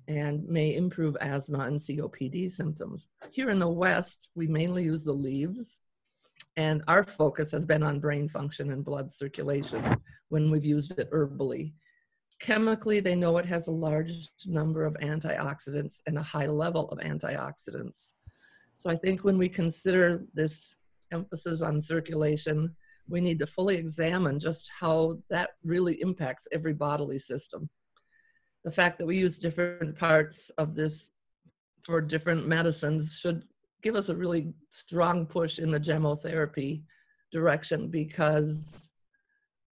and 0.09 0.47
may 0.49 0.75
improve 0.75 1.17
asthma 1.21 1.61
and 1.61 1.79
COPD 1.79 2.51
symptoms. 2.51 3.09
Here 3.31 3.51
in 3.51 3.59
the 3.59 3.69
West, 3.69 4.29
we 4.35 4.47
mainly 4.47 4.85
use 4.85 5.05
the 5.05 5.13
leaves 5.13 5.81
and 6.57 6.83
our 6.89 7.05
focus 7.05 7.53
has 7.53 7.65
been 7.65 7.83
on 7.83 8.01
brain 8.01 8.29
function 8.29 8.73
and 8.73 8.85
blood 8.85 9.11
circulation 9.11 9.97
when 10.29 10.51
we've 10.51 10.65
used 10.65 10.99
it 10.99 11.11
herbally. 11.11 11.73
Chemically, 12.41 13.01
they 13.01 13.15
know 13.15 13.37
it 13.37 13.47
has 13.47 13.69
a 13.69 13.73
large 13.73 14.29
number 14.47 14.85
of 14.85 14.95
antioxidants 14.95 16.01
and 16.07 16.19
a 16.19 16.23
high 16.23 16.47
level 16.47 16.89
of 16.89 16.99
antioxidants. 16.99 18.15
So 18.75 18.91
I 18.91 18.97
think 18.97 19.25
when 19.25 19.39
we 19.39 19.49
consider 19.49 20.25
this 20.35 20.75
emphasis 21.13 21.61
on 21.61 21.81
circulation, 21.81 22.75
we 23.09 23.21
need 23.21 23.39
to 23.41 23.47
fully 23.47 23.77
examine 23.77 24.39
just 24.39 24.71
how 24.79 25.19
that 25.29 25.51
really 25.65 26.01
impacts 26.01 26.47
every 26.53 26.73
bodily 26.73 27.19
system. 27.19 27.69
The 28.65 28.71
fact 28.71 28.99
that 28.99 29.07
we 29.07 29.19
use 29.19 29.39
different 29.39 29.99
parts 29.99 30.51
of 30.51 30.75
this 30.75 31.11
for 31.83 32.01
different 32.01 32.47
medicines 32.47 33.19
should 33.19 33.45
give 33.83 33.97
us 33.97 34.09
a 34.09 34.17
really 34.17 34.53
strong 34.71 35.27
push 35.27 35.59
in 35.59 35.71
the 35.71 35.81
gemotherapy 35.81 36.83
direction 37.33 37.89
because 37.89 38.91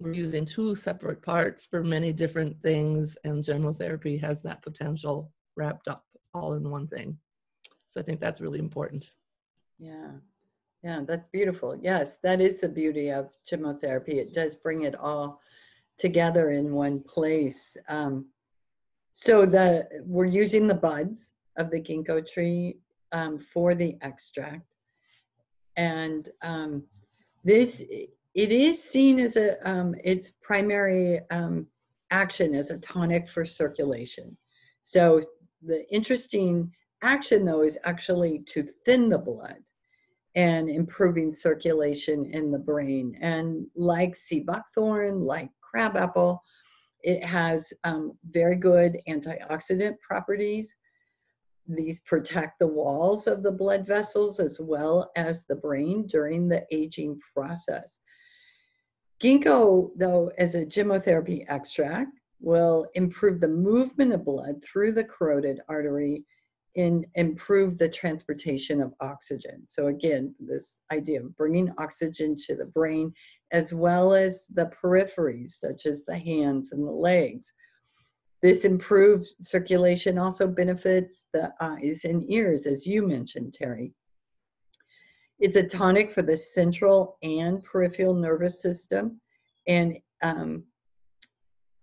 we're 0.01 0.13
using 0.13 0.45
two 0.45 0.75
separate 0.75 1.23
parts 1.23 1.67
for 1.67 1.83
many 1.83 2.13
different 2.13 2.61
things 2.63 3.19
and 3.25 3.45
gemotherapy 3.45 4.21
has 4.21 4.43
that 4.43 4.63
potential 4.63 5.31
wrapped 5.57 5.89
up 5.89 6.05
all 6.35 6.55
in 6.55 6.71
one 6.71 6.87
thing 6.87 7.19
so 7.89 8.01
i 8.01 8.05
think 8.05 8.21
that's 8.21 8.41
really 8.41 8.59
important. 8.59 9.13
Yeah. 9.79 10.13
Yeah 10.83 11.01
that's 11.07 11.29
beautiful. 11.29 11.77
Yes 11.81 12.19
that 12.23 12.41
is 12.41 12.61
the 12.61 12.69
beauty 12.69 13.11
of 13.11 13.31
gemotherapy 13.51 14.15
it 14.15 14.33
does 14.33 14.57
bring 14.57 14.83
it 14.83 14.95
all 14.95 15.41
together 15.97 16.51
in 16.51 16.73
one 16.73 17.01
place. 17.01 17.77
Um, 17.89 18.27
so 19.13 19.45
the 19.45 19.89
we're 20.05 20.27
using 20.27 20.67
the 20.67 20.75
buds 20.75 21.33
of 21.57 21.71
the 21.71 21.81
ginkgo 21.81 22.25
tree 22.25 22.79
um, 23.13 23.39
for 23.39 23.75
the 23.75 23.97
extract. 24.01 24.87
And 25.77 26.29
um, 26.43 26.85
this, 27.45 27.85
it 27.91 28.53
is 28.53 28.83
seen 28.83 29.19
as 29.19 29.37
a, 29.37 29.57
um, 29.69 29.95
its 30.05 30.33
primary 30.43 31.21
um, 31.31 31.67
action 32.11 32.55
as 32.55 32.71
a 32.71 32.79
tonic 32.79 33.29
for 33.29 33.45
circulation. 33.45 34.37
So 34.83 35.21
the 35.63 35.89
interesting 35.93 36.73
action 37.03 37.45
though 37.45 37.63
is 37.63 37.79
actually 37.85 38.41
to 38.41 38.63
thin 38.85 39.09
the 39.09 39.19
blood 39.19 39.59
and 40.35 40.69
improving 40.69 41.33
circulation 41.33 42.27
in 42.33 42.51
the 42.51 42.59
brain. 42.59 43.17
And 43.21 43.67
like 43.75 44.15
sea 44.15 44.41
buckthorn, 44.41 45.23
like 45.23 45.51
crabapple, 45.61 46.43
it 47.03 47.25
has 47.25 47.73
um, 47.85 48.13
very 48.31 48.57
good 48.57 48.99
antioxidant 49.09 49.99
properties. 50.01 50.75
These 51.67 52.01
protect 52.01 52.59
the 52.59 52.67
walls 52.67 53.27
of 53.27 53.43
the 53.43 53.53
blood 53.53 53.87
vessels 53.87 54.41
as 54.41 54.59
well 54.61 55.11
as 55.17 55.45
the 55.45 55.57
brain 55.57 56.07
during 56.07 56.49
the 56.49 56.65
aging 56.71 57.21
process. 57.35 57.99
Ginkgo, 59.21 59.91
though, 59.97 60.31
as 60.39 60.55
a 60.55 60.65
gemotherapy 60.65 61.45
extract, 61.49 62.13
will 62.41 62.87
improve 62.95 63.41
the 63.41 63.49
movement 63.49 64.13
of 64.13 64.25
blood 64.25 64.63
through 64.63 64.93
the 64.93 65.05
carotid 65.05 65.61
artery 65.69 66.25
and 66.77 67.07
improve 67.15 67.79
the 67.79 67.89
transportation 67.89 68.81
of 68.81 68.95
oxygen. 69.01 69.65
So 69.67 69.89
again, 69.89 70.35
this 70.39 70.77
idea 70.93 71.21
of 71.21 71.37
bringing 71.37 71.73
oxygen 71.79 72.37
to 72.47 72.55
the 72.55 72.67
brain 72.67 73.13
as 73.53 73.73
well 73.73 74.15
as 74.15 74.47
the 74.55 74.71
peripheries, 74.83 75.55
such 75.55 75.87
as 75.87 76.05
the 76.05 76.19
hands 76.19 76.73
and 76.73 76.87
the 76.87 76.91
legs, 76.91 77.53
this 78.41 78.65
improved 78.65 79.27
circulation 79.41 80.17
also 80.17 80.47
benefits 80.47 81.25
the 81.33 81.53
eyes 81.61 82.05
and 82.05 82.31
ears, 82.31 82.67
as 82.67 82.87
you 82.87 83.07
mentioned, 83.07 83.55
Terry. 83.55 83.93
It's 85.41 85.57
a 85.57 85.63
tonic 85.67 86.13
for 86.13 86.23
the 86.23 86.37
central 86.37 87.17
and 87.23 87.63
peripheral 87.65 88.15
nervous 88.15 88.63
system. 88.63 89.21
And, 89.67 89.99
um, 90.23 90.65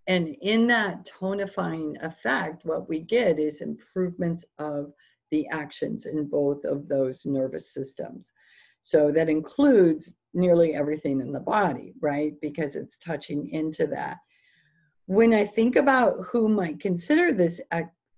and 0.07 0.35
in 0.41 0.67
that 0.67 1.09
tonifying 1.19 1.95
effect, 2.03 2.65
what 2.65 2.87
we 2.87 2.99
get 2.99 3.39
is 3.39 3.61
improvements 3.61 4.45
of 4.59 4.93
the 5.31 5.47
actions 5.49 6.05
in 6.05 6.27
both 6.27 6.63
of 6.65 6.87
those 6.87 7.25
nervous 7.25 7.73
systems. 7.73 8.31
So 8.81 9.11
that 9.11 9.29
includes 9.29 10.13
nearly 10.33 10.75
everything 10.75 11.21
in 11.21 11.31
the 11.31 11.39
body, 11.39 11.93
right? 12.01 12.33
Because 12.41 12.75
it's 12.75 12.97
touching 12.97 13.49
into 13.49 13.87
that 13.87 14.17
when 15.07 15.33
I 15.33 15.45
think 15.45 15.75
about 15.75 16.25
who 16.25 16.49
might 16.49 16.79
consider 16.79 17.31
this 17.31 17.61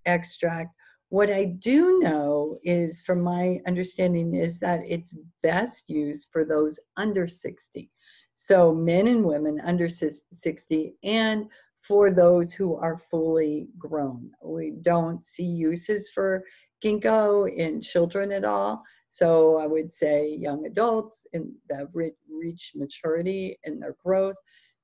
extract, 0.06 0.74
what 1.10 1.30
I 1.30 1.46
do 1.46 2.00
know 2.00 2.60
is, 2.64 3.02
from 3.02 3.22
my 3.22 3.60
understanding, 3.68 4.34
is 4.36 4.60
that 4.60 4.82
it's 4.86 5.16
best 5.44 5.84
used 5.88 6.28
for 6.32 6.46
those 6.46 6.80
under 6.96 7.28
60. 7.28 7.90
So 8.36 8.74
men 8.74 9.08
and 9.08 9.26
women 9.26 9.60
under 9.62 9.90
60 9.90 10.96
and 11.04 11.50
for 11.88 12.12
those 12.12 12.54
who 12.54 12.76
are 12.76 12.98
fully 12.98 13.70
grown. 13.78 14.32
We 14.44 14.74
don't 14.82 15.26
see 15.26 15.46
uses 15.46 16.10
for 16.10 16.44
ginkgo 16.84 17.52
in 17.56 17.82
children 17.82 18.32
at 18.32 18.44
all. 18.44 18.84
So 19.10 19.58
I 19.58 19.68
would 19.68 19.94
say 19.94 20.36
young 20.36 20.66
adults 20.66 21.26
that 21.34 21.88
reach 22.30 22.72
maturity 22.76 23.58
in 23.64 23.80
their 23.80 23.96
growth 24.04 24.36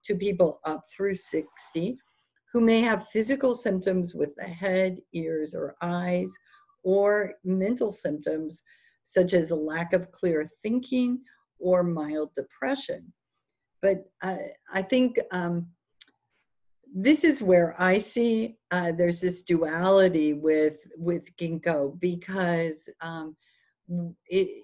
to 0.05 0.15
people 0.15 0.59
up 0.63 0.85
through 0.89 1.15
60 1.15 1.97
who 2.51 2.61
may 2.61 2.81
have 2.81 3.07
physical 3.09 3.55
symptoms 3.55 4.13
with 4.13 4.35
the 4.35 4.43
head, 4.43 4.99
ears, 5.13 5.55
or 5.55 5.75
eyes, 5.81 6.31
or 6.83 7.33
mental 7.43 7.91
symptoms 7.91 8.61
such 9.03 9.33
as 9.33 9.51
a 9.51 9.55
lack 9.55 9.91
of 9.91 10.11
clear 10.11 10.49
thinking 10.61 11.19
or 11.59 11.83
mild 11.83 12.31
depression. 12.35 13.11
But 13.81 14.05
I, 14.21 14.39
I 14.71 14.81
think 14.81 15.19
um, 15.31 15.67
this 16.93 17.23
is 17.23 17.41
where 17.41 17.75
I 17.81 17.97
see 17.97 18.55
uh, 18.69 18.91
there's 18.91 19.19
this 19.19 19.41
duality 19.41 20.33
with 20.33 20.77
with 20.95 21.35
ginkgo 21.37 21.99
because 21.99 22.87
um, 23.01 23.35
it, 24.27 24.63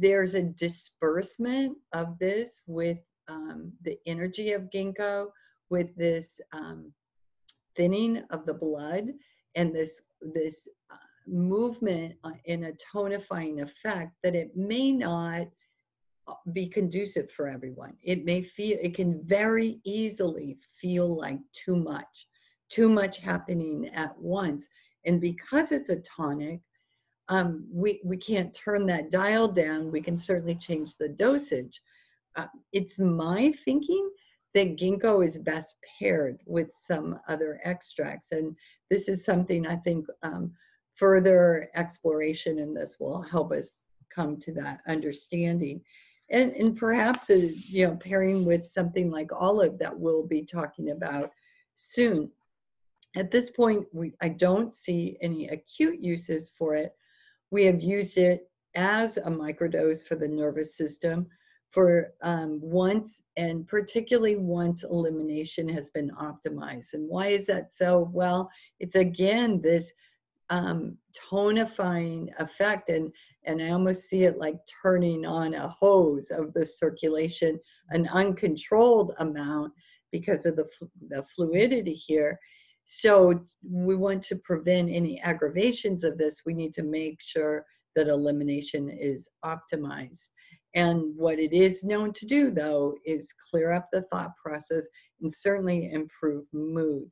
there's 0.00 0.34
a 0.34 0.42
disbursement 0.42 1.78
of 1.92 2.18
this 2.18 2.62
with 2.66 2.98
um, 3.28 3.72
the 3.82 3.96
energy 4.06 4.52
of 4.52 4.70
ginkgo 4.74 5.28
with 5.70 5.94
this 5.96 6.40
um, 6.52 6.92
thinning 7.76 8.24
of 8.30 8.44
the 8.44 8.54
blood 8.54 9.12
and 9.54 9.72
this 9.72 10.00
this 10.20 10.66
uh, 10.90 10.96
movement 11.28 12.16
uh, 12.24 12.32
in 12.46 12.64
a 12.64 12.72
tonifying 12.92 13.62
effect 13.62 14.12
that 14.24 14.34
it 14.34 14.56
may 14.56 14.90
not 14.90 15.46
be 16.52 16.68
conducive 16.68 17.30
for 17.30 17.48
everyone. 17.48 17.94
It 18.02 18.24
may 18.24 18.42
feel, 18.42 18.78
it 18.80 18.94
can 18.94 19.22
very 19.24 19.80
easily 19.84 20.58
feel 20.80 21.16
like 21.16 21.38
too 21.52 21.76
much, 21.76 22.28
too 22.68 22.88
much 22.88 23.18
happening 23.18 23.90
at 23.94 24.16
once. 24.18 24.68
And 25.04 25.20
because 25.20 25.72
it's 25.72 25.90
a 25.90 26.00
tonic, 26.00 26.60
um, 27.28 27.66
we, 27.72 28.00
we 28.04 28.16
can't 28.16 28.54
turn 28.54 28.86
that 28.86 29.10
dial 29.10 29.48
down. 29.48 29.92
We 29.92 30.00
can 30.00 30.16
certainly 30.16 30.54
change 30.54 30.96
the 30.96 31.08
dosage. 31.08 31.80
Uh, 32.36 32.46
it's 32.72 32.98
my 32.98 33.52
thinking 33.64 34.10
that 34.54 34.76
ginkgo 34.76 35.24
is 35.24 35.38
best 35.38 35.76
paired 35.98 36.40
with 36.46 36.72
some 36.72 37.18
other 37.28 37.60
extracts. 37.64 38.32
And 38.32 38.56
this 38.90 39.08
is 39.08 39.24
something 39.24 39.66
I 39.66 39.76
think 39.76 40.06
um, 40.22 40.52
further 40.94 41.68
exploration 41.74 42.58
in 42.58 42.72
this 42.72 42.96
will 42.98 43.20
help 43.20 43.52
us 43.52 43.84
come 44.08 44.38
to 44.38 44.52
that 44.52 44.80
understanding. 44.88 45.80
And, 46.30 46.52
and 46.52 46.76
perhaps, 46.76 47.30
a, 47.30 47.36
uh, 47.36 47.50
you 47.66 47.86
know, 47.86 47.96
pairing 47.96 48.44
with 48.44 48.66
something 48.66 49.10
like 49.10 49.30
olive 49.32 49.78
that 49.78 49.98
we'll 49.98 50.26
be 50.26 50.42
talking 50.42 50.90
about 50.90 51.30
soon. 51.74 52.30
At 53.16 53.30
this 53.30 53.50
point, 53.50 53.86
we, 53.92 54.12
I 54.20 54.28
don't 54.28 54.72
see 54.72 55.16
any 55.22 55.48
acute 55.48 56.00
uses 56.00 56.50
for 56.56 56.74
it. 56.74 56.94
We 57.50 57.64
have 57.64 57.80
used 57.80 58.18
it 58.18 58.50
as 58.74 59.16
a 59.16 59.22
microdose 59.22 60.04
for 60.04 60.14
the 60.16 60.28
nervous 60.28 60.76
system 60.76 61.26
for 61.70 62.14
um, 62.22 62.60
once, 62.62 63.22
and 63.36 63.66
particularly 63.66 64.36
once 64.36 64.84
elimination 64.84 65.68
has 65.68 65.90
been 65.90 66.10
optimized. 66.12 66.94
And 66.94 67.08
why 67.08 67.28
is 67.28 67.46
that 67.46 67.72
so? 67.72 68.10
Well, 68.12 68.50
it's 68.80 68.96
again 68.96 69.60
this 69.60 69.92
um, 70.50 70.96
tonifying 71.30 72.28
effect, 72.38 72.88
and 72.88 73.12
and 73.44 73.62
I 73.62 73.70
almost 73.70 74.08
see 74.08 74.24
it 74.24 74.38
like 74.38 74.56
turning 74.82 75.24
on 75.24 75.54
a 75.54 75.68
hose 75.68 76.30
of 76.30 76.52
the 76.52 76.66
circulation, 76.66 77.58
an 77.90 78.08
uncontrolled 78.08 79.14
amount 79.18 79.72
because 80.12 80.46
of 80.46 80.56
the 80.56 80.68
the 81.08 81.24
fluidity 81.34 81.94
here. 81.94 82.38
So 82.84 83.44
we 83.62 83.96
want 83.96 84.22
to 84.24 84.36
prevent 84.36 84.90
any 84.90 85.20
aggravations 85.20 86.04
of 86.04 86.16
this. 86.16 86.42
We 86.46 86.54
need 86.54 86.72
to 86.74 86.82
make 86.82 87.20
sure 87.20 87.66
that 87.94 88.08
elimination 88.08 88.88
is 88.88 89.28
optimized. 89.44 90.28
And 90.74 91.16
what 91.16 91.38
it 91.38 91.52
is 91.52 91.82
known 91.84 92.12
to 92.14 92.26
do, 92.26 92.50
though, 92.50 92.94
is 93.04 93.34
clear 93.50 93.72
up 93.72 93.88
the 93.92 94.02
thought 94.10 94.32
process 94.42 94.86
and 95.20 95.32
certainly 95.32 95.90
improve 95.92 96.44
mood. 96.52 97.10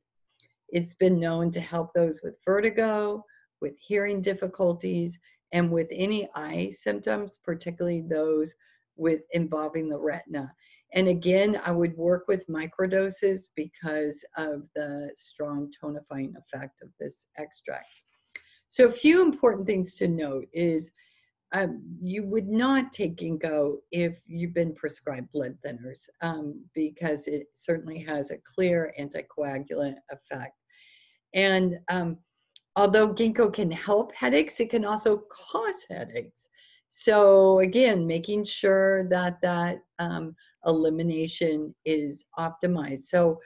It's 0.69 0.95
been 0.95 1.19
known 1.19 1.51
to 1.51 1.59
help 1.59 1.93
those 1.93 2.21
with 2.23 2.35
vertigo, 2.43 3.23
with 3.61 3.73
hearing 3.79 4.21
difficulties, 4.21 5.19
and 5.53 5.71
with 5.71 5.87
any 5.91 6.29
eye 6.35 6.71
symptoms, 6.71 7.39
particularly 7.43 8.01
those 8.01 8.55
with 8.95 9.21
involving 9.31 9.87
the 9.89 9.97
retina. 9.97 10.53
And 10.93 11.07
again, 11.07 11.59
I 11.63 11.71
would 11.71 11.95
work 11.97 12.27
with 12.27 12.47
microdoses 12.47 13.49
because 13.55 14.23
of 14.37 14.63
the 14.75 15.11
strong 15.15 15.71
tonifying 15.81 16.33
effect 16.37 16.81
of 16.81 16.89
this 16.99 17.27
extract. 17.37 17.87
So 18.69 18.85
a 18.85 18.91
few 18.91 19.21
important 19.21 19.67
things 19.67 19.93
to 19.95 20.07
note 20.07 20.47
is 20.53 20.91
um, 21.53 21.81
you 22.01 22.23
would 22.23 22.47
not 22.47 22.91
take 22.91 23.17
ginkgo 23.17 23.77
if 23.91 24.21
you've 24.25 24.53
been 24.53 24.73
prescribed 24.75 25.31
blood 25.31 25.57
thinners 25.65 26.09
um, 26.21 26.61
because 26.73 27.27
it 27.27 27.47
certainly 27.53 27.99
has 27.99 28.31
a 28.31 28.37
clear 28.37 28.93
anticoagulant 28.99 29.95
effect. 30.11 30.55
And 31.33 31.79
um, 31.89 32.17
although 32.75 33.13
ginkgo 33.13 33.53
can 33.53 33.71
help 33.71 34.13
headaches, 34.13 34.59
it 34.59 34.69
can 34.69 34.83
also 34.83 35.23
cause 35.31 35.85
headaches. 35.89 36.49
So 36.89 37.59
again, 37.59 38.07
making 38.07 38.45
sure 38.45 39.07
that 39.09 39.39
that 39.41 39.79
um, 39.99 40.35
elimination 40.65 41.73
is 41.85 42.25
optimized. 42.37 43.03
So 43.03 43.39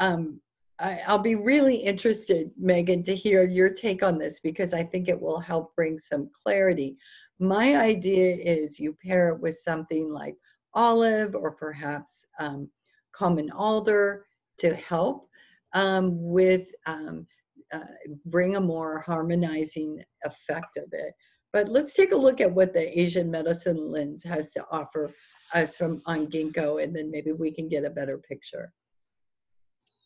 um, 0.00 0.40
I, 0.78 1.00
will 1.08 1.18
be 1.18 1.36
really 1.36 1.76
interested, 1.76 2.50
Megan, 2.58 3.02
to 3.04 3.14
hear 3.14 3.48
your 3.48 3.70
take 3.70 4.02
on 4.02 4.18
this 4.18 4.40
because 4.40 4.74
I 4.74 4.82
think 4.82 5.08
it 5.08 5.20
will 5.20 5.38
help 5.38 5.74
bring 5.76 5.98
some 5.98 6.30
clarity. 6.42 6.96
My 7.38 7.76
idea 7.76 8.36
is 8.36 8.78
you 8.78 8.96
pair 9.04 9.30
it 9.30 9.40
with 9.40 9.56
something 9.58 10.12
like 10.12 10.36
olive 10.74 11.34
or 11.34 11.52
perhaps 11.52 12.24
um, 12.38 12.70
common 13.14 13.50
alder 13.50 14.24
to 14.58 14.74
help 14.74 15.28
um, 15.72 16.10
with 16.20 16.68
um, 16.86 17.26
uh, 17.72 17.80
bring 18.26 18.56
a 18.56 18.60
more 18.60 19.00
harmonizing 19.00 20.02
effect 20.24 20.76
of 20.76 20.84
it. 20.92 21.14
But 21.52 21.68
let's 21.68 21.94
take 21.94 22.12
a 22.12 22.16
look 22.16 22.40
at 22.40 22.52
what 22.52 22.72
the 22.72 22.98
Asian 22.98 23.30
medicine 23.30 23.90
lens 23.90 24.22
has 24.24 24.52
to 24.52 24.64
offer 24.70 25.10
us 25.52 25.76
from 25.76 26.00
on 26.06 26.28
ginkgo, 26.28 26.82
and 26.82 26.94
then 26.96 27.10
maybe 27.10 27.32
we 27.32 27.50
can 27.50 27.68
get 27.68 27.84
a 27.84 27.90
better 27.90 28.18
picture. 28.18 28.72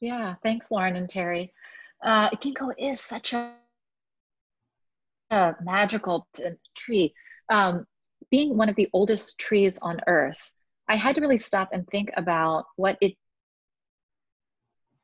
Yeah, 0.01 0.35
thanks, 0.43 0.71
Lauren 0.71 0.97
and 0.97 1.09
Terry. 1.09 1.53
Uh, 2.05 2.31
ginkgo 2.31 2.73
is 2.79 3.01
such 3.01 3.33
a, 3.33 3.55
a 5.31 5.55
magical 5.63 6.27
tree. 6.77 7.15
Um, 7.49 7.87
being 8.31 8.57
one 8.57 8.69
of 8.69 8.77
the 8.77 8.89
oldest 8.93 9.39
trees 9.39 9.79
on 9.83 10.01
Earth, 10.07 10.51
I 10.89 10.97
had 10.97 11.15
to 11.17 11.21
really 11.21 11.39
stop 11.39 11.71
and 11.73 11.87
think 11.89 12.11
about 12.17 12.67
what 12.77 12.99
it 13.01 13.15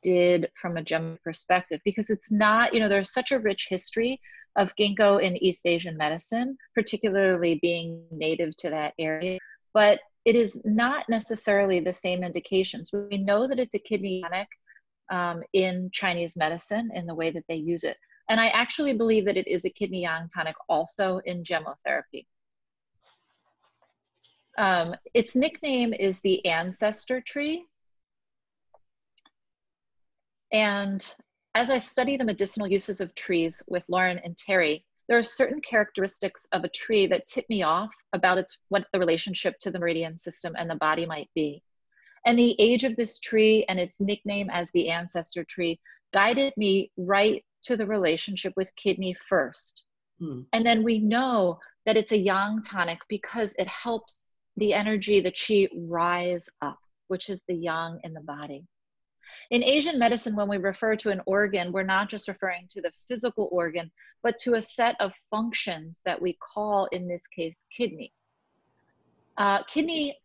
did 0.02 0.50
from 0.60 0.76
a 0.76 0.82
gem 0.82 1.18
perspective 1.22 1.80
because 1.84 2.10
it's 2.10 2.30
not, 2.30 2.74
you 2.74 2.80
know, 2.80 2.88
there's 2.88 3.12
such 3.12 3.32
a 3.32 3.38
rich 3.38 3.68
history 3.70 4.20
of 4.56 4.74
ginkgo 4.76 5.22
in 5.22 5.42
East 5.42 5.66
Asian 5.66 5.96
medicine, 5.96 6.56
particularly 6.74 7.58
being 7.62 8.04
native 8.10 8.54
to 8.56 8.70
that 8.70 8.94
area. 8.98 9.38
But 9.72 10.00
it 10.24 10.36
is 10.36 10.60
not 10.64 11.08
necessarily 11.08 11.80
the 11.80 11.94
same 11.94 12.22
indications. 12.22 12.90
We 12.92 13.18
know 13.18 13.48
that 13.48 13.58
it's 13.58 13.74
a 13.74 13.78
kidney 13.78 14.22
tonic 14.22 14.48
um, 15.10 15.42
in 15.52 15.90
Chinese 15.92 16.36
medicine 16.36 16.90
in 16.94 17.06
the 17.06 17.14
way 17.14 17.30
that 17.30 17.44
they 17.48 17.56
use 17.56 17.84
it. 17.84 17.96
And 18.28 18.40
I 18.40 18.48
actually 18.48 18.94
believe 18.94 19.24
that 19.26 19.36
it 19.36 19.48
is 19.48 19.64
a 19.64 19.70
kidney 19.70 20.02
yang 20.02 20.28
tonic 20.28 20.56
also 20.68 21.18
in 21.18 21.44
gemotherapy. 21.44 22.26
Um, 24.58 24.94
its 25.14 25.34
nickname 25.34 25.92
is 25.92 26.20
the 26.20 26.44
ancestor 26.46 27.20
tree. 27.20 27.64
And 30.52 31.14
as 31.54 31.70
I 31.70 31.78
study 31.78 32.16
the 32.16 32.24
medicinal 32.24 32.68
uses 32.68 33.00
of 33.00 33.14
trees 33.14 33.62
with 33.68 33.84
Lauren 33.88 34.18
and 34.18 34.36
Terry, 34.36 34.84
there 35.08 35.18
are 35.18 35.22
certain 35.22 35.60
characteristics 35.60 36.46
of 36.52 36.64
a 36.64 36.68
tree 36.68 37.06
that 37.06 37.26
tip 37.26 37.48
me 37.48 37.62
off 37.62 37.92
about 38.12 38.38
its 38.38 38.58
what 38.68 38.86
the 38.92 38.98
relationship 38.98 39.58
to 39.60 39.70
the 39.70 39.78
meridian 39.78 40.16
system 40.16 40.54
and 40.56 40.70
the 40.70 40.76
body 40.76 41.06
might 41.06 41.28
be. 41.34 41.62
And 42.24 42.38
the 42.38 42.54
age 42.58 42.84
of 42.84 42.96
this 42.96 43.18
tree 43.18 43.64
and 43.68 43.80
its 43.80 44.00
nickname 44.00 44.48
as 44.50 44.70
the 44.70 44.90
ancestor 44.90 45.44
tree 45.44 45.80
guided 46.12 46.54
me 46.56 46.90
right 46.96 47.44
to 47.62 47.76
the 47.76 47.86
relationship 47.86 48.52
with 48.56 48.74
kidney 48.76 49.14
first. 49.14 49.84
Hmm. 50.18 50.42
And 50.52 50.64
then 50.64 50.82
we 50.82 50.98
know 50.98 51.58
that 51.86 51.96
it's 51.96 52.12
a 52.12 52.16
yang 52.16 52.62
tonic 52.62 53.00
because 53.08 53.54
it 53.58 53.68
helps 53.68 54.28
the 54.56 54.74
energy, 54.74 55.20
the 55.20 55.32
chi 55.32 55.68
rise 55.88 56.48
up, 56.60 56.78
which 57.08 57.28
is 57.28 57.42
the 57.48 57.54
yang 57.54 58.00
in 58.04 58.12
the 58.12 58.20
body. 58.20 58.64
In 59.50 59.64
Asian 59.64 59.98
medicine, 59.98 60.36
when 60.36 60.48
we 60.48 60.58
refer 60.58 60.94
to 60.96 61.10
an 61.10 61.22
organ, 61.26 61.72
we're 61.72 61.82
not 61.82 62.10
just 62.10 62.28
referring 62.28 62.66
to 62.70 62.82
the 62.82 62.92
physical 63.08 63.48
organ, 63.50 63.90
but 64.22 64.38
to 64.40 64.54
a 64.54 64.62
set 64.62 64.94
of 65.00 65.12
functions 65.30 66.02
that 66.04 66.20
we 66.20 66.38
call, 66.54 66.86
in 66.92 67.08
this 67.08 67.26
case, 67.26 67.64
kidney. 67.74 68.12
Uh, 69.38 69.62
kidney 69.64 70.18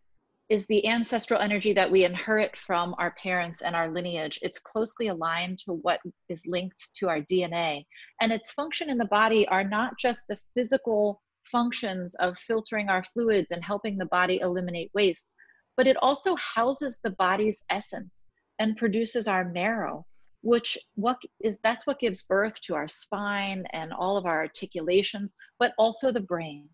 is 0.49 0.65
the 0.67 0.87
ancestral 0.87 1.41
energy 1.41 1.73
that 1.73 1.91
we 1.91 2.05
inherit 2.05 2.55
from 2.57 2.95
our 2.97 3.11
parents 3.21 3.61
and 3.61 3.75
our 3.75 3.89
lineage. 3.89 4.39
It's 4.41 4.59
closely 4.59 5.07
aligned 5.07 5.59
to 5.59 5.73
what 5.73 5.99
is 6.29 6.47
linked 6.47 6.89
to 6.95 7.09
our 7.09 7.19
DNA. 7.21 7.85
And 8.21 8.31
its 8.31 8.51
function 8.51 8.89
in 8.89 8.97
the 8.97 9.05
body 9.05 9.47
are 9.49 9.63
not 9.63 9.97
just 9.99 10.25
the 10.27 10.39
physical 10.55 11.21
functions 11.43 12.15
of 12.15 12.37
filtering 12.37 12.89
our 12.89 13.03
fluids 13.03 13.51
and 13.51 13.63
helping 13.63 13.97
the 13.97 14.05
body 14.05 14.39
eliminate 14.39 14.91
waste, 14.93 15.31
but 15.75 15.87
it 15.87 15.97
also 15.97 16.35
houses 16.37 16.99
the 17.03 17.11
body's 17.11 17.63
essence 17.69 18.23
and 18.59 18.77
produces 18.77 19.27
our 19.27 19.45
marrow 19.45 20.05
which 20.41 20.77
what 20.95 21.17
is 21.41 21.59
that's 21.63 21.87
what 21.87 21.99
gives 21.99 22.23
birth 22.23 22.59
to 22.61 22.75
our 22.75 22.87
spine 22.87 23.65
and 23.73 23.91
all 23.91 24.17
of 24.17 24.25
our 24.25 24.37
articulations 24.37 25.33
but 25.59 25.73
also 25.77 26.11
the 26.11 26.21
brain 26.21 26.69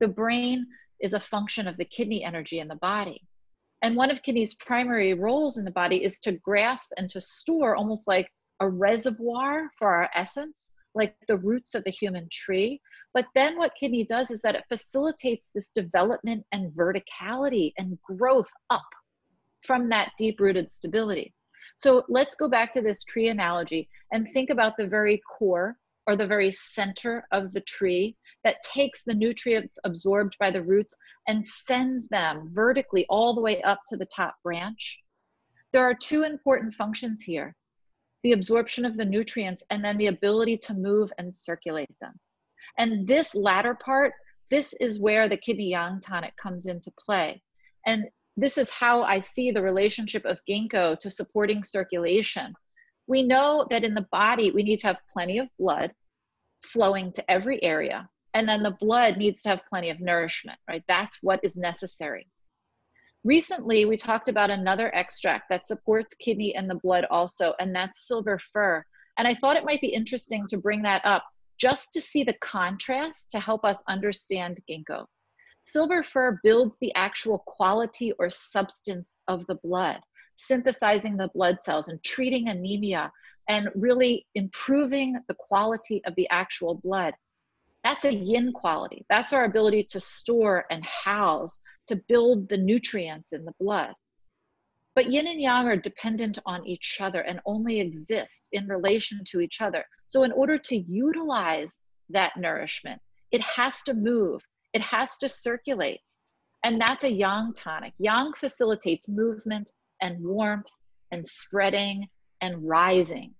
the 0.00 0.08
brain 0.08 0.64
is 1.00 1.12
a 1.12 1.20
function 1.20 1.66
of 1.66 1.76
the 1.76 1.84
kidney 1.84 2.24
energy 2.24 2.60
in 2.60 2.68
the 2.68 2.76
body 2.76 3.22
and 3.82 3.96
one 3.96 4.10
of 4.10 4.22
kidney's 4.22 4.54
primary 4.54 5.14
roles 5.14 5.58
in 5.58 5.64
the 5.64 5.70
body 5.70 6.02
is 6.02 6.18
to 6.20 6.32
grasp 6.32 6.90
and 6.96 7.08
to 7.10 7.20
store 7.20 7.76
almost 7.76 8.08
like 8.08 8.28
a 8.60 8.68
reservoir 8.68 9.70
for 9.78 9.88
our 9.88 10.10
essence 10.14 10.72
like 10.94 11.14
the 11.28 11.38
roots 11.38 11.74
of 11.74 11.84
the 11.84 11.90
human 11.90 12.28
tree 12.32 12.80
but 13.14 13.26
then 13.34 13.56
what 13.58 13.74
kidney 13.78 14.04
does 14.04 14.30
is 14.30 14.42
that 14.42 14.54
it 14.54 14.64
facilitates 14.68 15.50
this 15.54 15.70
development 15.70 16.44
and 16.52 16.72
verticality 16.72 17.72
and 17.78 17.98
growth 18.02 18.50
up 18.70 18.86
from 19.64 19.88
that 19.88 20.12
deep 20.18 20.40
rooted 20.40 20.70
stability. 20.70 21.34
So 21.76 22.04
let's 22.08 22.34
go 22.34 22.48
back 22.48 22.72
to 22.72 22.80
this 22.80 23.04
tree 23.04 23.28
analogy 23.28 23.88
and 24.12 24.28
think 24.28 24.50
about 24.50 24.76
the 24.76 24.86
very 24.86 25.20
core 25.38 25.76
or 26.08 26.16
the 26.16 26.26
very 26.26 26.50
center 26.50 27.24
of 27.32 27.52
the 27.52 27.60
tree 27.60 28.16
that 28.42 28.62
takes 28.62 29.02
the 29.04 29.12
nutrients 29.12 29.78
absorbed 29.84 30.34
by 30.40 30.50
the 30.50 30.62
roots 30.62 30.96
and 31.28 31.46
sends 31.46 32.08
them 32.08 32.48
vertically 32.52 33.04
all 33.10 33.34
the 33.34 33.42
way 33.42 33.60
up 33.62 33.80
to 33.86 33.96
the 33.96 34.06
top 34.06 34.34
branch. 34.42 34.98
There 35.72 35.84
are 35.84 35.94
two 35.94 36.22
important 36.22 36.72
functions 36.72 37.20
here. 37.20 37.54
the 38.22 38.32
absorption 38.32 38.84
of 38.84 38.96
the 38.96 39.04
nutrients, 39.04 39.62
and 39.70 39.84
then 39.84 39.96
the 39.96 40.08
ability 40.08 40.58
to 40.58 40.74
move 40.74 41.10
and 41.18 41.34
circulate 41.34 41.94
them. 42.00 42.14
And 42.76 43.06
this 43.06 43.34
latter 43.34 43.74
part, 43.74 44.12
this 44.50 44.74
is 44.80 44.98
where 45.00 45.28
the 45.28 45.36
kidney 45.36 45.70
yang 45.70 46.00
tonic 46.00 46.34
comes 46.36 46.66
into 46.66 46.90
play. 47.04 47.42
And 47.86 48.04
this 48.36 48.58
is 48.58 48.70
how 48.70 49.02
I 49.02 49.20
see 49.20 49.50
the 49.50 49.62
relationship 49.62 50.24
of 50.24 50.38
ginkgo 50.48 50.98
to 51.00 51.10
supporting 51.10 51.64
circulation. 51.64 52.54
We 53.08 53.24
know 53.24 53.66
that 53.70 53.84
in 53.84 53.94
the 53.94 54.06
body, 54.12 54.52
we 54.52 54.62
need 54.62 54.78
to 54.80 54.86
have 54.86 55.00
plenty 55.12 55.38
of 55.38 55.48
blood 55.58 55.92
flowing 56.62 57.10
to 57.12 57.30
every 57.30 57.62
area. 57.64 58.08
And 58.34 58.48
then 58.48 58.62
the 58.62 58.76
blood 58.78 59.16
needs 59.16 59.40
to 59.42 59.48
have 59.48 59.66
plenty 59.68 59.90
of 59.90 60.00
nourishment, 60.00 60.58
right? 60.68 60.84
That's 60.86 61.18
what 61.22 61.40
is 61.42 61.56
necessary. 61.56 62.28
Recently, 63.24 63.84
we 63.84 63.96
talked 63.96 64.28
about 64.28 64.50
another 64.50 64.94
extract 64.94 65.48
that 65.48 65.66
supports 65.66 66.14
kidney 66.14 66.54
and 66.54 66.70
the 66.70 66.76
blood 66.76 67.06
also, 67.10 67.54
and 67.58 67.74
that's 67.74 68.06
silver 68.06 68.38
fir. 68.38 68.84
And 69.16 69.26
I 69.26 69.34
thought 69.34 69.56
it 69.56 69.64
might 69.64 69.80
be 69.80 69.88
interesting 69.88 70.46
to 70.48 70.58
bring 70.58 70.82
that 70.82 71.04
up 71.04 71.24
just 71.58 71.92
to 71.94 72.00
see 72.00 72.22
the 72.22 72.34
contrast 72.34 73.30
to 73.32 73.40
help 73.40 73.64
us 73.64 73.82
understand 73.88 74.58
ginkgo. 74.70 75.06
Silver 75.62 76.02
fir 76.02 76.38
builds 76.44 76.78
the 76.78 76.94
actual 76.94 77.42
quality 77.46 78.12
or 78.18 78.30
substance 78.30 79.16
of 79.26 79.46
the 79.46 79.56
blood, 79.56 80.00
synthesizing 80.38 81.16
the 81.16 81.28
blood 81.34 81.60
cells 81.60 81.88
and 81.88 82.02
treating 82.02 82.48
anemia 82.48 83.12
and 83.48 83.68
really 83.74 84.26
improving 84.34 85.16
the 85.26 85.34
quality 85.38 86.00
of 86.06 86.14
the 86.14 86.28
actual 86.30 86.74
blood. 86.76 87.14
That's 87.84 88.04
a 88.04 88.14
yin 88.14 88.52
quality. 88.52 89.04
That's 89.10 89.32
our 89.32 89.44
ability 89.44 89.84
to 89.90 90.00
store 90.00 90.64
and 90.70 90.84
house, 90.84 91.60
to 91.88 91.96
build 92.08 92.48
the 92.48 92.56
nutrients 92.56 93.32
in 93.32 93.44
the 93.44 93.54
blood. 93.58 93.94
But 94.94 95.12
yin 95.12 95.26
and 95.26 95.40
yang 95.40 95.66
are 95.66 95.76
dependent 95.76 96.38
on 96.44 96.66
each 96.66 96.98
other 97.00 97.20
and 97.20 97.40
only 97.46 97.80
exist 97.80 98.48
in 98.52 98.66
relation 98.66 99.22
to 99.28 99.40
each 99.40 99.60
other. 99.60 99.84
So, 100.06 100.22
in 100.24 100.32
order 100.32 100.58
to 100.58 100.76
utilize 100.76 101.80
that 102.10 102.36
nourishment, 102.36 103.00
it 103.30 103.40
has 103.40 103.82
to 103.84 103.94
move, 103.94 104.42
it 104.72 104.82
has 104.82 105.18
to 105.18 105.28
circulate. 105.28 106.00
And 106.64 106.80
that's 106.80 107.04
a 107.04 107.12
yang 107.12 107.52
tonic. 107.54 107.94
Yang 107.98 108.32
facilitates 108.40 109.08
movement 109.08 109.70
and 110.02 110.22
warmth 110.22 110.70
and 111.10 111.26
spreading 111.26 112.08
and 112.40 112.68
rising. 112.68 113.34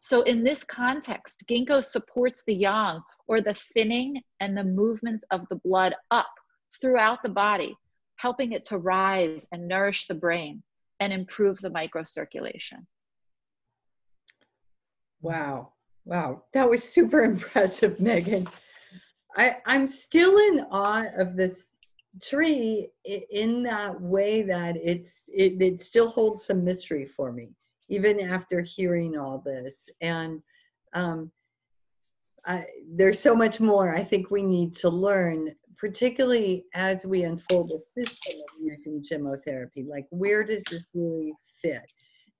So, 0.00 0.22
in 0.22 0.42
this 0.42 0.64
context, 0.64 1.44
ginkgo 1.48 1.84
supports 1.84 2.42
the 2.46 2.54
yang 2.54 3.00
or 3.28 3.40
the 3.40 3.54
thinning 3.54 4.20
and 4.40 4.56
the 4.56 4.64
movements 4.64 5.24
of 5.30 5.46
the 5.48 5.60
blood 5.64 5.94
up 6.10 6.32
throughout 6.80 7.22
the 7.22 7.28
body 7.28 7.76
helping 8.22 8.52
it 8.52 8.64
to 8.64 8.78
rise 8.78 9.48
and 9.50 9.66
nourish 9.66 10.06
the 10.06 10.14
brain 10.14 10.62
and 11.00 11.12
improve 11.12 11.58
the 11.58 11.70
microcirculation. 11.70 12.86
Wow. 15.20 15.72
Wow. 16.04 16.44
That 16.54 16.70
was 16.70 16.84
super 16.84 17.24
impressive, 17.32 17.98
Megan. 17.98 18.48
I, 19.36 19.56
I'm 19.66 19.88
still 19.88 20.38
in 20.38 20.60
awe 20.70 21.06
of 21.16 21.36
this 21.36 21.68
tree 22.20 22.90
in 23.04 23.62
that 23.62 24.00
way 24.00 24.42
that 24.42 24.76
it's 24.76 25.22
it, 25.28 25.60
it 25.60 25.82
still 25.82 26.08
holds 26.08 26.44
some 26.44 26.64
mystery 26.64 27.06
for 27.06 27.32
me, 27.32 27.54
even 27.88 28.20
after 28.20 28.60
hearing 28.60 29.16
all 29.16 29.38
this. 29.38 29.88
And 30.00 30.42
um, 30.92 31.30
I, 32.44 32.66
there's 32.94 33.20
so 33.20 33.34
much 33.34 33.60
more 33.60 33.94
I 33.94 34.04
think 34.04 34.30
we 34.30 34.42
need 34.42 34.74
to 34.76 34.88
learn 34.88 35.54
particularly 35.82 36.64
as 36.74 37.04
we 37.04 37.24
unfold 37.24 37.72
a 37.72 37.78
system 37.78 38.34
of 38.36 38.64
using 38.64 39.02
gemotherapy, 39.02 39.84
like 39.84 40.06
where 40.10 40.44
does 40.44 40.62
this 40.70 40.84
really 40.94 41.34
fit? 41.60 41.82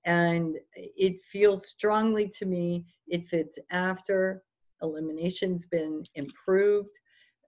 And 0.05 0.55
it 0.75 1.21
feels 1.29 1.67
strongly 1.67 2.29
to 2.29 2.45
me 2.45 2.85
it 3.07 3.27
fits 3.27 3.59
after 3.69 4.43
elimination's 4.81 5.65
been 5.65 6.05
improved 6.15 6.97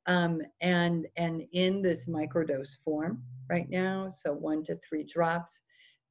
um, 0.08 0.42
and 0.62 1.08
and 1.18 1.44
in 1.52 1.82
this 1.82 2.06
microdose 2.08 2.78
form 2.84 3.22
right 3.50 3.70
now, 3.70 4.10
so 4.10 4.34
one 4.34 4.64
to 4.66 4.78
three 4.88 5.04
drops. 5.04 5.62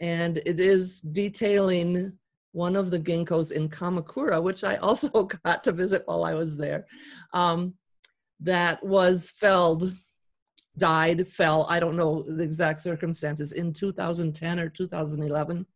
And 0.00 0.38
it 0.38 0.58
is 0.60 1.00
detailing 1.00 2.18
one 2.52 2.76
of 2.76 2.90
the 2.90 2.98
ginkgos 2.98 3.50
in 3.50 3.68
Kamakura, 3.68 4.42
which 4.42 4.62
I 4.62 4.76
also 4.76 5.24
got 5.44 5.64
to 5.64 5.72
visit 5.72 6.02
while 6.06 6.24
I 6.24 6.34
was 6.34 6.56
there, 6.56 6.86
um, 7.32 7.74
that 8.40 8.84
was 8.84 9.30
felled, 9.30 9.94
died, 10.76 11.28
fell, 11.28 11.66
I 11.68 11.80
don't 11.80 11.96
know 11.96 12.22
the 12.22 12.42
exact 12.42 12.80
circumstances, 12.80 13.52
in 13.52 13.72
2010 13.72 14.60
or 14.60 14.68
2011. 14.68 15.66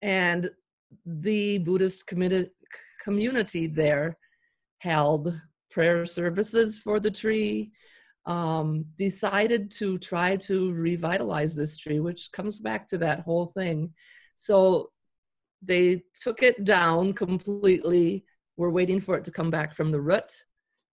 And 0.00 0.50
the 1.04 1.58
Buddhist 1.58 2.06
community 3.02 3.66
there 3.66 4.16
held 4.78 5.38
prayer 5.70 6.06
services 6.06 6.78
for 6.78 6.98
the 7.00 7.10
tree, 7.10 7.72
um, 8.26 8.84
decided 8.96 9.70
to 9.72 9.98
try 9.98 10.36
to 10.36 10.72
revitalize 10.72 11.56
this 11.56 11.76
tree, 11.76 12.00
which 12.00 12.30
comes 12.32 12.58
back 12.58 12.86
to 12.88 12.98
that 12.98 13.20
whole 13.20 13.46
thing. 13.56 13.92
So 14.36 14.90
they 15.62 16.02
took 16.20 16.42
it 16.42 16.64
down 16.64 17.12
completely. 17.12 18.24
We're 18.56 18.70
waiting 18.70 19.00
for 19.00 19.16
it 19.16 19.24
to 19.24 19.32
come 19.32 19.50
back 19.50 19.74
from 19.74 19.90
the 19.90 20.00
root. 20.00 20.44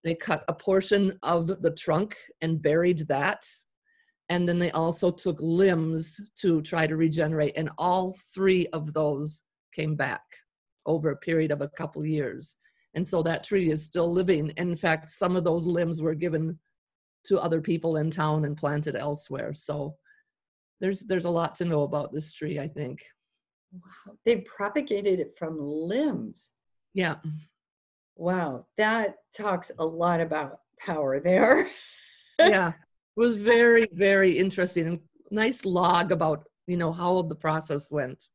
They 0.03 0.15
cut 0.15 0.45
a 0.49 0.55
portion 0.55 1.19
of 1.23 1.63
the 1.63 1.71
trunk 1.71 2.17
and 2.43 2.61
buried 2.61 3.09
that. 3.09 3.47
And 4.29 4.49
then 4.49 4.59
they 4.59 4.71
also 4.71 5.11
took 5.11 5.39
limbs 5.41 6.19
to 6.41 6.63
try 6.63 6.87
to 6.87 6.97
regenerate. 6.97 7.55
And 7.57 7.71
all 7.79 8.15
three 8.35 8.67
of 8.69 8.93
those 8.93 9.43
came 9.75 9.97
back 9.97 10.23
over 10.87 11.11
a 11.11 11.17
period 11.17 11.51
of 11.51 11.61
a 11.61 11.69
couple 11.69 12.05
years. 12.05 12.57
And 12.95 13.07
so 13.07 13.23
that 13.23 13.45
tree 13.45 13.71
is 13.71 13.85
still 13.85 14.11
living. 14.13 14.51
In 14.57 14.77
fact, 14.77 15.11
some 15.11 15.37
of 15.37 15.45
those 15.45 15.65
limbs 15.65 16.01
were 16.01 16.15
given 16.15 16.59
to 17.27 17.41
other 17.41 17.61
people 17.61 17.97
in 17.97 18.11
town 18.11 18.45
and 18.45 18.57
planted 18.57 18.95
elsewhere. 18.95 19.55
So 19.55 19.97
there's 20.81 21.01
there's 21.01 21.25
a 21.25 21.31
lot 21.31 21.55
to 21.57 21.65
know 21.65 21.83
about 21.83 22.13
this 22.13 22.33
tree, 22.33 22.59
I 22.59 22.69
think. 22.69 23.01
Wow. 23.75 24.17
They 24.25 24.37
propagated 24.43 25.21
it 25.21 25.35
from 25.39 25.59
limbs. 25.59 26.51
Yeah. 26.95 27.17
Wow. 28.17 28.67
That 28.79 29.17
talks 29.37 29.71
a 29.79 29.85
lot 29.85 30.21
about 30.21 30.61
power 30.79 31.21
there. 31.21 31.69
yeah. 32.39 32.69
It 32.69 33.21
was 33.21 33.35
very, 33.35 33.89
very 33.93 34.39
interesting. 34.39 34.87
And 34.87 35.01
Nice 35.31 35.65
log 35.65 36.13
about, 36.13 36.49
you 36.67 36.77
know, 36.77 36.93
how 36.93 37.23
the 37.23 37.35
process 37.35 37.91
went. 37.91 38.29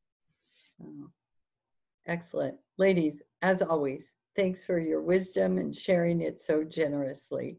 Oh. 0.83 1.09
Excellent. 2.07 2.57
Ladies, 2.77 3.21
as 3.41 3.61
always, 3.61 4.15
thanks 4.35 4.65
for 4.65 4.79
your 4.79 5.01
wisdom 5.01 5.57
and 5.57 5.75
sharing 5.75 6.21
it 6.21 6.41
so 6.41 6.63
generously. 6.63 7.57